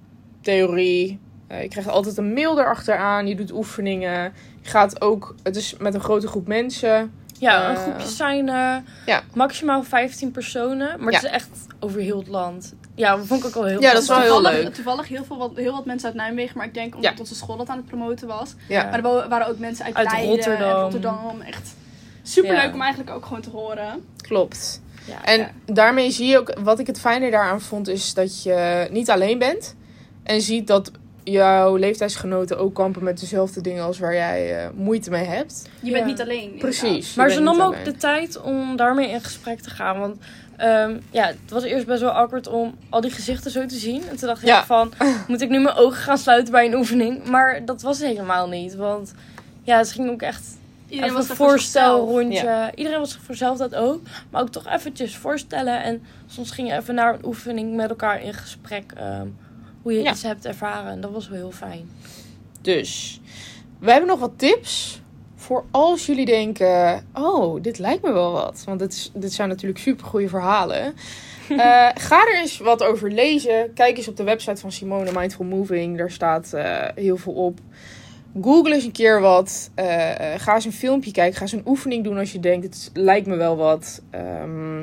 theorie. 0.41 1.21
Eh, 1.47 1.63
je 1.63 1.69
krijgt 1.69 1.89
altijd 1.91 2.17
een 2.17 2.33
mail 2.33 2.59
erachteraan. 2.61 3.27
Je 3.27 3.35
doet 3.37 3.53
oefeningen. 3.53 4.33
Je 4.61 4.69
gaat 4.71 5.01
ook, 5.01 5.35
het 5.43 5.57
is 5.57 5.77
met 5.79 5.95
een 5.95 6.01
grote 6.01 6.27
groep 6.27 6.47
mensen. 6.47 7.13
Ja, 7.39 7.69
een 7.71 7.77
Eh, 7.77 7.83
groepje 7.83 8.07
zijn 8.09 8.49
eh, 8.49 8.77
ja. 9.07 9.23
maximaal 9.35 9.83
15 9.83 10.31
personen. 10.31 11.01
Maar 11.01 11.13
het 11.13 11.23
Ja. 11.23 11.29
is 11.29 11.35
echt 11.35 11.49
over 11.81 12.01
heel 12.01 12.19
het 12.19 12.29
land. 12.29 12.75
Ja, 12.95 13.17
dat 13.17 13.27
vond 13.27 13.41
ik 13.41 13.47
ook 13.47 13.55
al 13.55 13.65
heel 13.65 13.81
Ja, 13.81 13.93
dat 13.93 14.03
is 14.03 14.09
wel 14.09 14.21
heel 14.21 14.43
leuk. 14.43 14.75
Toevallig 14.75 15.09
heel, 15.09 15.25
veel, 15.25 15.37
wat, 15.39 15.51
heel 15.55 15.73
wat 15.73 15.85
mensen 15.85 16.09
uit 16.09 16.17
Nijmegen, 16.17 16.57
maar 16.57 16.67
ik 16.67 16.75
denk 16.75 16.95
omdat 16.95 17.13
Ja. 17.13 17.19
onze 17.19 17.35
school 17.35 17.57
dat 17.57 17.69
aan 17.69 17.77
het 17.77 17.87
promoten 17.87 18.29
was. 18.29 18.55
Ja. 18.69 18.83
Maar 18.85 18.95
er 18.95 19.03
wa- 19.03 19.29
waren 19.29 19.47
ook 19.47 19.59
mensen 19.59 19.85
uit, 19.85 19.95
Uit 19.95 20.11
Leiden 20.11 20.31
Rotterdam. 20.31 20.69
en 20.77 20.81
Rotterdam. 20.81 21.41
Echt 21.41 21.75
super 22.23 22.51
leuk 22.55 22.63
Ja. 22.63 22.73
om 22.73 22.81
eigenlijk 22.83 23.11
ook 23.11 23.25
gewoon 23.27 23.43
te 23.43 23.51
horen. 23.51 24.05
Klopt. 24.17 24.83
Ja. 25.05 25.25
En 25.25 25.39
Ja. 25.39 25.51
daarmee 25.67 26.11
zie 26.11 26.27
je 26.27 26.39
ook, 26.39 26.59
wat 26.59 26.79
ik 26.79 26.87
het 26.87 27.01
fijne 27.01 27.31
daaraan 27.31 27.61
vond, 27.61 27.89
is 27.89 28.15
dat 28.15 28.43
je 28.43 28.89
niet 28.91 29.11
alleen 29.11 29.39
bent. 29.39 29.75
En 30.23 30.41
ziet 30.41 30.67
dat 30.67 30.91
jouw 31.25 31.77
leeftijdsgenoten 31.77 32.59
ook 32.59 32.75
kampen 32.75 33.05
met 33.05 33.21
dezelfde 33.21 33.61
dingen 33.61 33.85
als 33.85 33.99
waar 33.99 34.15
jij 34.15 34.59
eh, 34.65 34.69
moeite 34.75 35.11
mee 35.11 35.25
hebt. 35.25 35.69
Je 35.81 35.87
Ja. 35.87 35.93
bent 35.93 36.07
niet 36.07 36.21
alleen. 36.21 36.55
Precies. 36.59 37.15
Maar 37.15 37.31
ze 37.31 37.41
nam 37.41 37.61
ook 37.61 37.73
alleen. 37.73 37.85
de 37.85 37.97
tijd 37.97 38.41
om 38.41 38.77
daarmee 38.77 39.11
in 39.11 39.21
gesprek 39.21 39.61
te 39.61 39.71
gaan. 39.71 39.99
Want 39.99 40.17
ehm, 40.57 40.97
ja, 41.11 41.27
het 41.27 41.51
was 41.51 41.63
eerst 41.65 41.87
best 41.87 42.01
wel 42.01 42.11
awkward 42.11 42.47
om 42.49 42.75
al 42.89 43.01
die 43.01 43.11
gezichten 43.11 43.51
zo 43.51 43.67
te 43.67 43.75
zien. 43.79 44.03
En 44.09 44.17
toen 44.17 44.29
dacht 44.29 44.43
ik 44.47 44.63
van, 44.67 44.93
moet 45.29 45.41
ik 45.41 45.49
nu 45.49 45.61
mijn 45.61 45.77
ogen 45.77 46.03
gaan 46.03 46.19
sluiten 46.19 46.53
bij 46.53 46.67
een 46.67 46.75
oefening? 46.75 47.25
Maar 47.25 47.65
dat 47.65 47.83
was 47.83 47.99
helemaal 48.01 48.49
niet. 48.49 48.75
Want 48.75 49.15
ja, 49.63 49.85
ze 49.85 49.93
ging 49.95 50.11
ook 50.11 50.23
echt 50.23 50.45
Iedereen 50.93 51.15
was 51.15 51.29
een 51.29 51.37
voor 51.37 51.59
zichzelf. 51.59 51.99
voorstelrondje. 52.01 52.73
Iedereen 52.75 52.99
was 52.99 53.13
voor 53.13 53.23
zichzelf 53.25 53.59
dat 53.59 53.75
ook. 53.75 54.01
Maar 54.31 54.43
ook 54.43 54.49
toch 54.49 54.67
eventjes 54.69 55.17
voorstellen. 55.17 55.83
En 55.83 56.03
soms 56.27 56.51
ging 56.51 56.69
je 56.69 56.75
even 56.75 56.95
naar 56.95 57.15
een 57.15 57.25
oefening 57.27 57.75
met 57.75 57.91
elkaar 57.91 58.23
in 58.23 58.35
gesprek. 58.35 58.93
ehm, 58.97 59.27
hoe 59.83 59.93
je 59.93 60.03
Ja. 60.03 60.11
iets 60.11 60.23
hebt 60.23 60.45
ervaren. 60.47 60.93
En 60.93 61.01
dat 61.01 61.11
was 61.11 61.29
wel 61.29 61.39
heel 61.39 61.51
fijn. 61.51 61.91
Dus, 62.61 63.21
we 63.79 63.91
hebben 63.91 64.09
nog 64.09 64.19
wat 64.19 64.33
tips 64.37 65.01
voor 65.37 65.65
als 65.71 66.07
jullie 66.07 66.27
denken, 66.27 67.07
oh, 67.15 67.63
dit 67.63 67.79
lijkt 67.79 68.03
me 68.03 68.13
wel 68.13 68.33
wat. 68.33 68.63
Want 68.67 68.79
dit, 68.79 68.93
is, 68.93 69.11
dit 69.15 69.33
zijn 69.33 69.49
natuurlijk 69.49 69.81
super 69.81 70.07
goede 70.07 70.29
verhalen. 70.29 70.95
Eh, 71.49 71.89
ga 71.95 72.27
er 72.27 72.41
eens 72.41 72.59
wat 72.59 72.83
over 72.83 73.11
lezen. 73.13 73.73
Kijk 73.75 73.97
eens 73.97 74.09
op 74.09 74.17
de 74.17 74.23
website 74.23 74.61
van 74.61 74.73
Simone 74.73 75.11
Mindful 75.15 75.45
Moving. 75.45 75.99
Daar 75.99 76.11
staat 76.11 76.53
eh, 76.53 76.89
heel 76.95 77.17
veel 77.17 77.33
op. 77.33 77.59
Google 78.41 78.75
eens 78.75 78.85
een 78.85 78.93
keer 78.93 79.21
wat. 79.21 79.71
Eh, 79.75 80.35
eh, 80.35 80.41
ga 80.41 80.55
eens 80.55 80.65
een 80.65 80.73
filmpje 80.73 81.11
kijken. 81.11 81.35
Ga 81.37 81.43
eens 81.43 81.53
een 81.53 81.63
oefening 81.67 82.05
doen 82.05 82.19
als 82.19 82.33
je 82.33 82.41
denkt, 82.41 82.65
het 82.65 82.91
lijkt 82.95 83.27
me 83.27 83.37
wel 83.37 83.57
wat. 83.57 84.03
Ehm, 84.11 84.81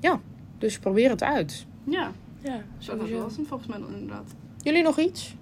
ja, 0.00 0.20
dus 0.58 0.78
probeer 0.78 1.10
het 1.10 1.22
uit. 1.22 1.66
Ja, 1.84 2.12
Ja, 2.42 2.60
dat 2.86 2.96
was 3.10 3.34
volgens 3.48 3.68
mij 3.68 3.78
dan 3.78 3.88
inderdaad. 3.94 4.24
Jullie 4.62 4.82
nog 4.82 4.98
iets? 4.98 5.34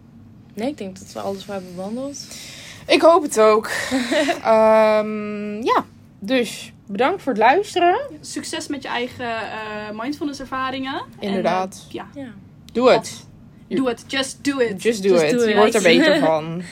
Nee, 0.54 0.68
ik 0.68 0.78
denk 0.78 0.98
dat 0.98 1.12
we 1.12 1.20
alles 1.20 1.46
wel 1.46 1.56
hebben 1.56 1.74
bewandeld. 1.74 2.26
Ik 2.86 3.00
hoop 3.00 3.22
het 3.22 3.40
ook. 3.40 3.66
Ehm, 4.44 5.62
ja, 5.62 5.84
dus 6.18 6.72
bedankt 6.86 7.22
voor 7.22 7.32
het 7.32 7.40
luisteren. 7.40 7.98
Succes 8.20 8.66
met 8.68 8.82
je 8.82 8.88
eigen 8.88 9.26
eh, 9.26 10.00
mindfulness 10.00 10.40
ervaringen. 10.40 11.02
Inderdaad. 11.18 11.86
ja, 11.88 12.06
Ja. 12.14 12.32
Doe 12.72 12.90
het. 12.90 13.26
doe 13.68 13.88
het. 13.88 14.04
Just 14.06 14.44
do 14.44 14.58
it. 14.58 14.82
Just 14.82 15.02
do 15.02 15.08
Just 15.08 15.22
it. 15.24 15.30
do 15.30 15.44
Je 15.44 15.50
it. 15.50 15.56
wordt 15.56 15.74
er 15.74 15.82
beter 15.82 16.18
van. 16.26 16.62